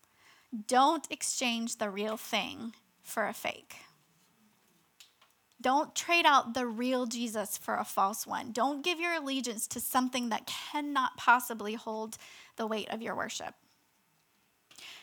don't 0.67 1.05
exchange 1.11 1.79
the 1.79 1.89
real 1.89 2.15
thing 2.15 2.73
for 3.03 3.27
a 3.27 3.33
fake. 3.33 3.75
Don't 5.61 5.95
trade 5.95 6.25
out 6.25 6.53
the 6.53 6.65
real 6.65 7.05
Jesus 7.05 7.57
for 7.57 7.75
a 7.75 7.85
false 7.85 8.25
one. 8.25 8.51
Don't 8.51 8.83
give 8.83 8.99
your 8.99 9.13
allegiance 9.13 9.67
to 9.67 9.79
something 9.79 10.29
that 10.29 10.47
cannot 10.47 11.17
possibly 11.17 11.75
hold 11.75 12.17
the 12.57 12.67
weight 12.67 12.89
of 12.89 13.01
your 13.01 13.15
worship. 13.15 13.53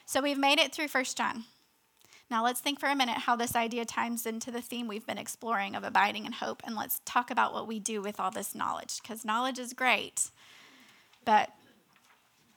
So 0.05 0.21
we've 0.21 0.39
made 0.39 0.59
it 0.59 0.75
through 0.75 0.89
1 0.89 1.05
John. 1.17 1.45
Now 2.31 2.45
let's 2.45 2.61
think 2.61 2.79
for 2.79 2.89
a 2.89 2.97
minute 2.97 3.19
how 3.19 3.37
this 3.37 3.57
idea 3.57 3.85
ties 3.85 4.27
into 4.27 4.51
the 4.51 4.61
theme 4.61 4.87
we've 4.87 5.07
been 5.07 5.19
exploring 5.19 5.75
of 5.75 5.85
abiding 5.85 6.27
in 6.27 6.33
hope, 6.33 6.63
and 6.65 6.77
let's 6.77 7.01
talk 7.05 7.31
about 7.31 7.55
what 7.55 7.67
we 7.67 7.79
do 7.79 8.03
with 8.03 8.21
all 8.21 8.31
this 8.31 8.55
knowledge, 8.55 9.01
because 9.01 9.25
knowledge 9.25 9.59
is 9.59 9.73
great, 9.73 10.31
but 11.25 11.51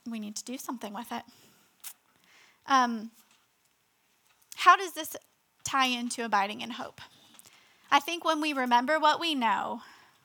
we 0.10 0.20
need 0.20 0.36
to 0.36 0.44
do 0.44 0.58
something 0.58 0.94
with 0.94 1.12
it. 1.12 1.24
Um, 2.68 3.12
how 4.56 4.76
does 4.76 4.94
this 4.94 5.16
tie 5.64 5.88
into 5.88 6.26
abiding 6.26 6.62
in 6.62 6.72
hope? 6.72 7.00
I 7.94 8.00
think 8.00 8.24
when 8.24 8.40
we 8.40 8.54
remember 8.54 9.00
what 9.00 9.20
we 9.20 9.36
know, 9.36 9.82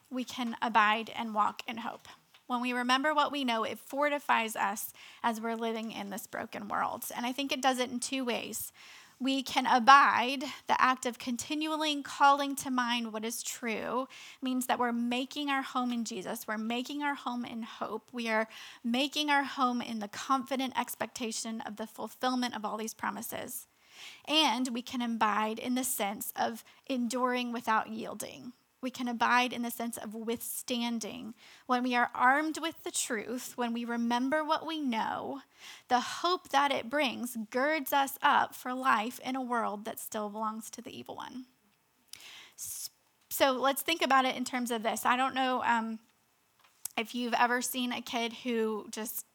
we 0.09 0.22
can 0.22 0.57
abide 0.62 1.11
and 1.16 1.35
walk 1.35 1.62
in 1.66 1.79
hope. 1.79 2.07
When 2.46 2.61
we 2.61 2.72
remember 2.72 3.12
what 3.12 3.33
we 3.33 3.42
know, 3.42 3.64
it 3.64 3.81
fortifies 3.81 4.55
us 4.55 4.92
as 5.20 5.40
we're 5.40 5.57
living 5.57 5.90
in 5.90 6.11
this 6.11 6.29
broken 6.29 6.68
world. 6.68 7.07
And 7.16 7.26
I 7.26 7.33
think 7.33 7.50
it 7.50 7.61
does 7.61 7.81
it 7.81 7.90
in 7.90 7.98
two 7.98 8.24
ways. 8.24 8.72
We 9.18 9.42
can 9.42 9.66
abide, 9.66 10.44
the 10.68 10.81
act 10.81 11.07
of 11.07 11.18
continually 11.18 12.02
calling 12.02 12.55
to 12.57 12.70
mind 12.70 13.12
what 13.12 13.24
is 13.24 13.42
true, 13.42 14.07
means 14.40 14.66
that 14.66 14.79
we're 14.79 14.92
making 14.92 15.48
our 15.48 15.62
home 15.62 15.90
in 15.90 16.05
Jesus. 16.05 16.46
We're 16.46 16.59
making 16.59 17.02
our 17.02 17.14
home 17.14 17.44
in 17.44 17.62
hope. 17.62 18.11
We 18.12 18.29
are 18.29 18.46
making 18.85 19.29
our 19.29 19.42
home 19.42 19.83
in 19.83 19.98
the 19.98 20.09
confident 20.09 20.79
expectation 20.79 21.62
of 21.62 21.76
the 21.76 21.87
fulfillment 21.87 22.55
of 22.55 22.64
all 22.64 22.76
these 22.76 22.94
promises. 22.94 23.66
And 24.26 24.68
we 24.68 24.82
can 24.82 25.02
abide 25.02 25.58
in 25.58 25.74
the 25.74 25.84
sense 25.84 26.32
of 26.36 26.64
enduring 26.86 27.52
without 27.52 27.88
yielding. 27.88 28.52
We 28.82 28.90
can 28.90 29.08
abide 29.08 29.52
in 29.52 29.62
the 29.62 29.70
sense 29.70 29.96
of 29.96 30.14
withstanding. 30.14 31.34
When 31.66 31.82
we 31.82 31.96
are 31.96 32.10
armed 32.14 32.58
with 32.60 32.84
the 32.84 32.90
truth, 32.90 33.54
when 33.56 33.72
we 33.72 33.84
remember 33.84 34.44
what 34.44 34.66
we 34.66 34.80
know, 34.80 35.40
the 35.88 36.00
hope 36.00 36.50
that 36.50 36.70
it 36.70 36.90
brings 36.90 37.36
girds 37.50 37.92
us 37.92 38.18
up 38.22 38.54
for 38.54 38.74
life 38.74 39.18
in 39.24 39.34
a 39.34 39.42
world 39.42 39.84
that 39.86 39.98
still 39.98 40.28
belongs 40.28 40.70
to 40.70 40.82
the 40.82 40.96
evil 40.96 41.16
one. 41.16 41.46
So 43.28 43.52
let's 43.52 43.82
think 43.82 44.02
about 44.02 44.24
it 44.24 44.36
in 44.36 44.44
terms 44.44 44.70
of 44.70 44.82
this. 44.82 45.04
I 45.04 45.16
don't 45.16 45.34
know 45.34 45.62
um, 45.64 45.98
if 46.96 47.14
you've 47.14 47.34
ever 47.34 47.60
seen 47.62 47.92
a 47.92 48.00
kid 48.00 48.32
who 48.44 48.86
just 48.90 49.26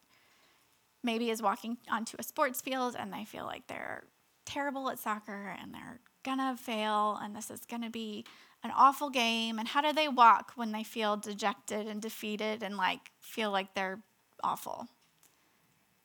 maybe 1.04 1.30
is 1.30 1.42
walking 1.42 1.78
onto 1.92 2.16
a 2.20 2.24
sports 2.24 2.62
field 2.62 2.96
and 2.98 3.12
they 3.12 3.26
feel 3.26 3.46
like 3.46 3.68
they're 3.68 4.04
terrible 4.46 4.90
at 4.90 5.00
soccer 5.00 5.56
and 5.62 5.74
they're 5.74 6.00
gonna 6.24 6.56
fail 6.58 7.20
and 7.22 7.36
this 7.36 7.50
is 7.50 7.62
gonna 7.66 7.90
be 7.90 8.26
an 8.64 8.72
awful 8.76 9.10
game. 9.10 9.60
And 9.60 9.68
how 9.68 9.82
do 9.82 9.94
they 9.94 10.08
walk 10.08 10.54
when 10.56 10.72
they 10.72 10.84
feel 10.84 11.18
dejected 11.18 11.88
and 11.88 12.02
defeated 12.02 12.64
and 12.64 12.78
like 12.78 13.12
feel 13.20 13.52
like 13.52 13.74
they're 13.74 14.02
awful? 14.44 14.88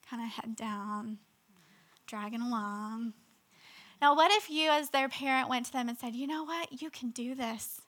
Kind 0.08 0.22
of 0.22 0.28
head 0.28 0.56
down, 0.56 1.18
dragging 2.06 2.40
along. 2.42 3.14
Now, 4.00 4.14
what 4.14 4.30
if 4.30 4.50
you, 4.50 4.70
as 4.70 4.90
their 4.90 5.08
parent, 5.08 5.48
went 5.48 5.66
to 5.66 5.72
them 5.72 5.88
and 5.88 5.98
said, 5.98 6.14
You 6.14 6.26
know 6.26 6.44
what? 6.44 6.80
You 6.80 6.90
can 6.90 7.10
do 7.10 7.34
this. 7.34 7.80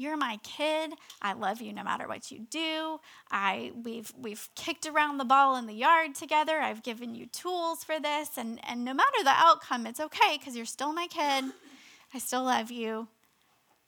You're 0.00 0.16
my 0.16 0.38
kid. 0.44 0.92
I 1.20 1.32
love 1.32 1.60
you 1.60 1.72
no 1.72 1.82
matter 1.82 2.06
what 2.06 2.30
you 2.30 2.38
do. 2.38 3.00
I 3.32 3.72
we've 3.82 4.12
we've 4.16 4.48
kicked 4.54 4.86
around 4.86 5.18
the 5.18 5.24
ball 5.24 5.56
in 5.56 5.66
the 5.66 5.74
yard 5.74 6.14
together. 6.14 6.60
I've 6.60 6.84
given 6.84 7.16
you 7.16 7.26
tools 7.26 7.82
for 7.82 7.98
this 7.98 8.38
and 8.38 8.60
and 8.66 8.84
no 8.84 8.94
matter 8.94 9.24
the 9.24 9.30
outcome, 9.30 9.86
it's 9.86 9.98
okay 9.98 10.38
cuz 10.38 10.56
you're 10.56 10.66
still 10.66 10.92
my 10.92 11.08
kid. 11.08 11.52
I 12.14 12.18
still 12.18 12.44
love 12.44 12.70
you. 12.70 13.08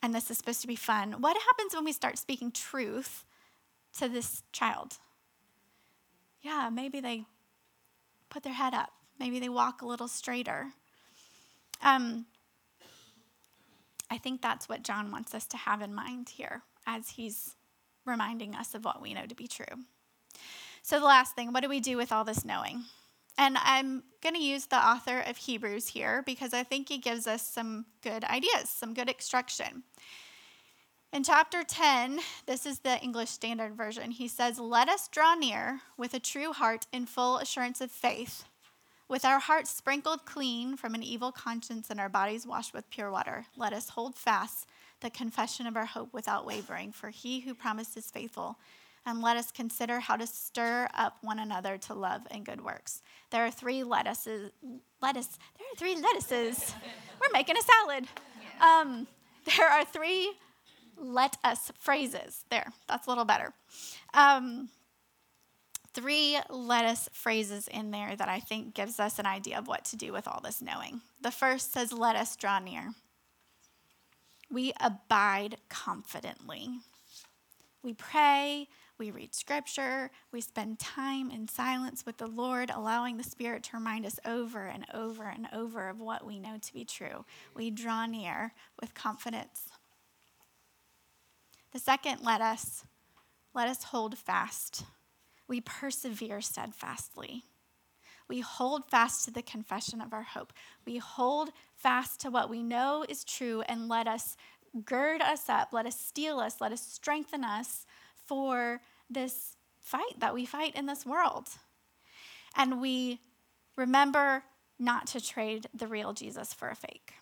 And 0.03 0.13
this 0.13 0.31
is 0.31 0.39
supposed 0.39 0.63
to 0.63 0.67
be 0.67 0.77
fun. 0.77 1.21
What 1.21 1.37
happens 1.37 1.75
when 1.75 1.85
we 1.85 1.93
start 1.93 2.19
speaking 2.19 2.51
truth 2.51 3.25
to 3.99 4.09
this 4.09 4.43
child? 4.51 4.99
Yeah, 6.43 6.71
maybe 6.73 7.01
they 7.01 7.25
put 8.31 8.43
their 8.43 8.55
head 8.55 8.75
up. 8.75 8.93
Maybe 9.19 9.39
they 9.39 9.49
walk 9.49 9.81
a 9.81 9.87
little 9.87 10.09
straighter. 10.09 10.73
Um, 11.83 12.27
I 14.11 14.19
think 14.19 14.43
that's 14.43 14.69
what 14.69 14.83
John 14.83 15.11
wants 15.11 15.35
us 15.35 15.47
to 15.47 15.57
have 15.57 15.83
in 15.83 15.95
mind 15.95 16.31
here 16.31 16.63
as 16.87 17.11
he's 17.11 17.55
reminding 18.05 18.55
us 18.55 18.75
of 18.75 18.85
what 18.85 19.01
we 19.01 19.15
know 19.15 19.27
to 19.27 19.35
be 19.35 19.47
true. 19.47 19.85
So, 20.83 20.99
the 20.99 21.07
last 21.07 21.37
thing, 21.37 21.53
what 21.53 21.63
do 21.63 21.69
we 21.69 21.81
do 21.81 21.97
with 21.97 22.11
all 22.11 22.25
this 22.25 22.45
knowing? 22.45 22.85
And 23.39 23.57
I'm 23.59 24.03
going 24.23 24.35
to 24.35 24.43
use 24.43 24.67
the 24.67 24.77
author 24.77 25.21
of 25.21 25.37
Hebrews 25.37 25.89
here 25.89 26.23
because 26.27 26.53
I 26.53 26.63
think 26.63 26.89
he 26.89 26.99
gives 26.99 27.27
us 27.27 27.47
some 27.47 27.87
good 28.03 28.25
ideas, 28.25 28.69
some 28.69 28.93
good 28.93 29.09
instruction. 29.09 29.85
In 31.13 31.25
chapter 31.25 31.65
10, 31.65 32.21
this 32.47 32.67
is 32.67 32.81
the 32.81 33.01
English 33.01 33.31
Standard 33.31 33.75
Version, 33.75 34.11
he 34.11 34.29
says, 34.29 34.59
Let 34.61 34.89
us 34.89 35.09
draw 35.09 35.35
near 35.35 35.81
with 35.97 36.15
a 36.15 36.21
true 36.21 36.53
heart 36.53 36.87
in 36.93 37.07
full 37.07 37.39
assurance 37.39 37.81
of 37.81 37.91
faith, 37.91 38.45
with 39.11 39.25
our 39.25 39.41
hearts 39.41 39.69
sprinkled 39.71 40.25
clean 40.25 40.77
from 40.77 40.95
an 40.95 41.03
evil 41.03 41.33
conscience 41.33 41.91
and 41.91 41.99
our 41.99 42.09
bodies 42.09 42.47
washed 42.47 42.73
with 42.73 42.89
pure 42.91 43.11
water. 43.11 43.45
Let 43.57 43.73
us 43.73 43.89
hold 43.89 44.15
fast 44.15 44.69
the 45.01 45.11
confession 45.11 45.67
of 45.67 45.77
our 45.77 45.85
hope 45.85 46.15
without 46.15 46.47
wavering, 46.47 46.93
for 46.93 47.11
he 47.11 47.41
who 47.41 47.53
promised 47.53 47.97
is 47.97 48.09
faithful. 48.09 48.57
And 49.05 49.21
let 49.21 49.37
us 49.37 49.51
consider 49.51 49.99
how 49.99 50.15
to 50.15 50.27
stir 50.29 50.89
up 50.95 51.17
one 51.23 51.41
another 51.41 51.77
to 51.79 51.95
love 51.95 52.23
and 52.31 52.47
good 52.47 52.63
works. 52.63 53.03
There 53.31 53.45
are 53.45 53.51
three 53.51 53.83
lettuces. 53.83 54.53
Lettuce. 55.03 55.39
There 55.59 55.67
are 55.73 55.77
three 55.77 56.01
lettuces. 56.01 56.73
We're 57.21 57.33
making 57.33 57.57
a 57.57 57.63
salad. 57.63 58.07
Um, 58.61 59.09
there 59.57 59.69
are 59.69 59.85
three 59.85 60.35
let 60.97 61.37
us 61.43 61.73
phrases. 61.79 62.45
There, 62.51 62.67
that's 62.87 63.07
a 63.07 63.11
little 63.11 63.25
better. 63.25 63.53
Um, 64.15 64.69
three 65.95 66.39
let 66.49 66.85
us 66.85 67.09
phrases 67.13 67.69
in 67.69 67.91
there 67.91 68.15
that 68.17 68.29
I 68.29 68.41
think 68.41 68.75
gives 68.75 69.01
us 69.01 69.19
an 69.19 69.27
idea 69.27 69.59
of 69.59 69.69
what 69.69 69.85
to 69.87 69.97
do 69.97 70.13
with 70.13 70.29
all 70.29 70.41
this 70.43 70.63
knowing. 70.63 71.01
The 71.21 71.31
first 71.31 71.73
says, 71.73 71.93
Let 71.93 72.17
us 72.17 72.37
draw 72.37 72.59
near. 72.59 72.95
We 74.51 74.73
abide 74.81 75.57
confidently. 75.69 76.69
We 77.83 77.95
pray, 77.95 78.69
we 78.99 79.11
read 79.11 79.35
scripture, 79.35 80.11
we 80.33 80.43
spend 80.43 80.79
time 80.79 81.31
in 81.31 81.49
silence 81.49 82.05
with 82.05 82.19
the 82.19 82.27
Lord, 82.27 82.71
allowing 82.71 83.17
the 83.17 83.25
Spirit 83.25 83.63
to 83.65 83.77
remind 83.79 84.05
us 84.05 84.21
over 84.27 84.67
and 84.67 84.85
over 84.93 85.25
and 85.25 85.49
over 85.53 85.89
of 85.89 85.99
what 85.99 86.27
we 86.27 86.39
know 86.39 86.59
to 86.61 86.73
be 86.75 86.85
true. 86.85 87.25
We 87.55 87.71
draw 87.71 88.05
near 88.05 88.53
with 88.79 88.93
confidence. 88.93 89.71
The 91.73 91.79
second, 91.79 92.21
let 92.23 92.41
us 92.41 92.85
let 93.55 93.69
us 93.69 93.85
hold 93.85 94.17
fast. 94.17 94.85
We 95.51 95.61
persevere 95.61 96.41
steadfastly. 96.41 97.43
We 98.29 98.39
hold 98.39 98.89
fast 98.89 99.25
to 99.25 99.33
the 99.33 99.43
confession 99.43 100.01
of 100.01 100.13
our 100.13 100.23
hope. 100.23 100.53
We 100.87 100.99
hold 100.99 101.51
fast 101.75 102.21
to 102.21 102.31
what 102.31 102.49
we 102.49 102.63
know 102.63 103.05
is 103.09 103.25
true 103.25 103.63
and 103.63 103.89
let 103.89 104.07
us 104.07 104.37
gird 104.85 105.21
us 105.21 105.49
up, 105.49 105.71
let 105.73 105.87
us 105.87 105.99
steel 105.99 106.39
us, 106.39 106.61
let 106.61 106.71
us 106.71 106.81
strengthen 106.81 107.43
us 107.43 107.85
for 108.27 108.81
this 109.11 109.57
fight 109.81 110.21
that 110.21 110.35
we 110.35 110.47
fight 110.47 110.77
in 110.77 110.87
this 110.87 111.05
world. 111.05 111.49
And 112.55 112.81
we 112.81 113.19
remember 113.77 114.45
not 114.79 115.09
to 115.09 115.21
trade 115.21 115.67
the 115.75 115.89
real 115.89 116.13
Jesus 116.13 116.55
for 116.55 116.69
a 116.69 116.77
fake. 116.77 117.15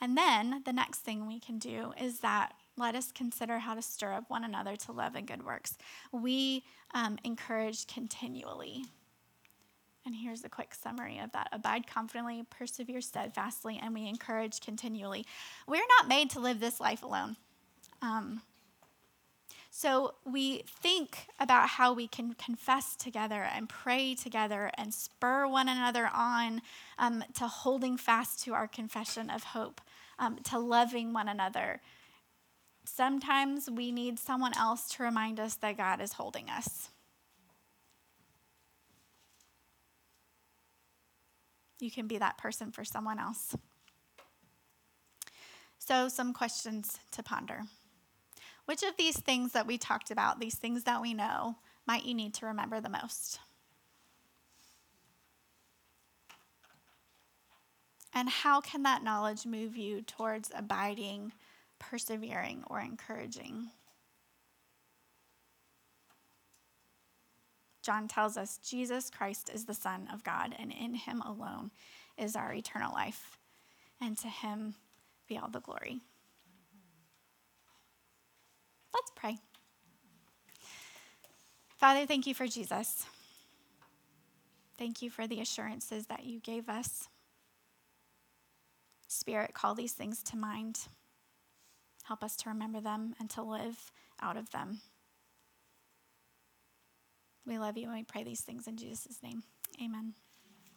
And 0.00 0.18
then 0.18 0.62
the 0.66 0.72
next 0.72 1.02
thing 1.02 1.28
we 1.28 1.38
can 1.38 1.60
do 1.60 1.92
is 2.00 2.18
that 2.18 2.52
let 2.76 2.94
us 2.94 3.12
consider 3.12 3.58
how 3.58 3.74
to 3.74 3.82
stir 3.82 4.12
up 4.12 4.24
one 4.28 4.44
another 4.44 4.76
to 4.76 4.92
love 4.92 5.14
and 5.14 5.26
good 5.26 5.44
works. 5.44 5.76
We 6.12 6.64
um, 6.92 7.18
encourage 7.24 7.86
continually. 7.86 8.84
And 10.06 10.14
here's 10.14 10.44
a 10.44 10.48
quick 10.48 10.74
summary 10.74 11.18
of 11.18 11.32
that 11.32 11.48
abide 11.52 11.86
confidently, 11.86 12.44
persevere 12.50 13.00
steadfastly, 13.00 13.80
and 13.82 13.94
we 13.94 14.06
encourage 14.06 14.60
continually. 14.60 15.24
We're 15.66 15.80
not 15.98 16.08
made 16.08 16.30
to 16.30 16.40
live 16.40 16.60
this 16.60 16.78
life 16.80 17.02
alone. 17.02 17.36
Um, 18.02 18.42
so 19.70 20.14
we 20.24 20.62
think 20.68 21.26
about 21.40 21.68
how 21.68 21.92
we 21.92 22.06
can 22.06 22.34
confess 22.34 22.94
together 22.94 23.42
and 23.42 23.68
pray 23.68 24.14
together 24.14 24.70
and 24.78 24.94
spur 24.94 25.48
one 25.48 25.68
another 25.68 26.08
on 26.14 26.62
um, 26.96 27.24
to 27.34 27.48
holding 27.48 27.96
fast 27.96 28.44
to 28.44 28.54
our 28.54 28.68
confession 28.68 29.30
of 29.30 29.42
hope, 29.42 29.80
um, 30.18 30.36
to 30.44 30.60
loving 30.60 31.12
one 31.12 31.28
another, 31.28 31.80
Sometimes 32.84 33.70
we 33.70 33.90
need 33.90 34.18
someone 34.18 34.56
else 34.56 34.88
to 34.90 35.02
remind 35.02 35.40
us 35.40 35.54
that 35.56 35.76
God 35.76 36.00
is 36.00 36.12
holding 36.12 36.50
us. 36.50 36.90
You 41.80 41.90
can 41.90 42.06
be 42.06 42.18
that 42.18 42.38
person 42.38 42.70
for 42.70 42.84
someone 42.84 43.18
else. 43.18 43.56
So, 45.78 46.08
some 46.08 46.32
questions 46.32 46.98
to 47.12 47.22
ponder. 47.22 47.62
Which 48.66 48.82
of 48.82 48.96
these 48.96 49.18
things 49.18 49.52
that 49.52 49.66
we 49.66 49.76
talked 49.76 50.10
about, 50.10 50.40
these 50.40 50.54
things 50.54 50.84
that 50.84 51.02
we 51.02 51.12
know, 51.12 51.56
might 51.86 52.06
you 52.06 52.14
need 52.14 52.32
to 52.34 52.46
remember 52.46 52.80
the 52.80 52.88
most? 52.88 53.38
And 58.14 58.28
how 58.28 58.60
can 58.60 58.84
that 58.84 59.02
knowledge 59.02 59.44
move 59.44 59.76
you 59.76 60.00
towards 60.00 60.50
abiding 60.54 61.32
persevering 61.90 62.64
or 62.68 62.80
encouraging. 62.80 63.68
John 67.82 68.08
tells 68.08 68.36
us 68.36 68.58
Jesus 68.58 69.10
Christ 69.10 69.50
is 69.52 69.66
the 69.66 69.74
Son 69.74 70.08
of 70.12 70.24
God, 70.24 70.54
and 70.58 70.72
in 70.72 70.94
him 70.94 71.20
alone 71.20 71.70
is 72.16 72.34
our 72.34 72.52
eternal 72.52 72.92
life. 72.92 73.38
And 74.00 74.16
to 74.18 74.28
him 74.28 74.74
be 75.28 75.36
all 75.36 75.48
the 75.48 75.60
glory. 75.60 76.00
Let's 78.94 79.12
pray. 79.14 79.38
Father, 81.76 82.06
thank 82.06 82.26
you 82.26 82.34
for 82.34 82.46
Jesus. 82.46 83.04
Thank 84.78 85.02
you 85.02 85.10
for 85.10 85.26
the 85.26 85.40
assurances 85.40 86.06
that 86.06 86.24
you 86.24 86.40
gave 86.40 86.68
us. 86.68 87.08
Spirit, 89.06 89.52
call 89.54 89.74
these 89.74 89.92
things 89.92 90.22
to 90.24 90.36
mind. 90.36 90.80
Help 92.04 92.22
us 92.22 92.36
to 92.36 92.50
remember 92.50 92.80
them 92.80 93.14
and 93.18 93.30
to 93.30 93.42
live 93.42 93.90
out 94.20 94.36
of 94.36 94.50
them. 94.50 94.80
We 97.46 97.58
love 97.58 97.76
you 97.76 97.84
and 97.84 97.94
we 97.94 98.04
pray 98.04 98.24
these 98.24 98.40
things 98.40 98.66
in 98.66 98.76
Jesus' 98.76 99.22
name. 99.22 99.42
Amen. 99.82 100.14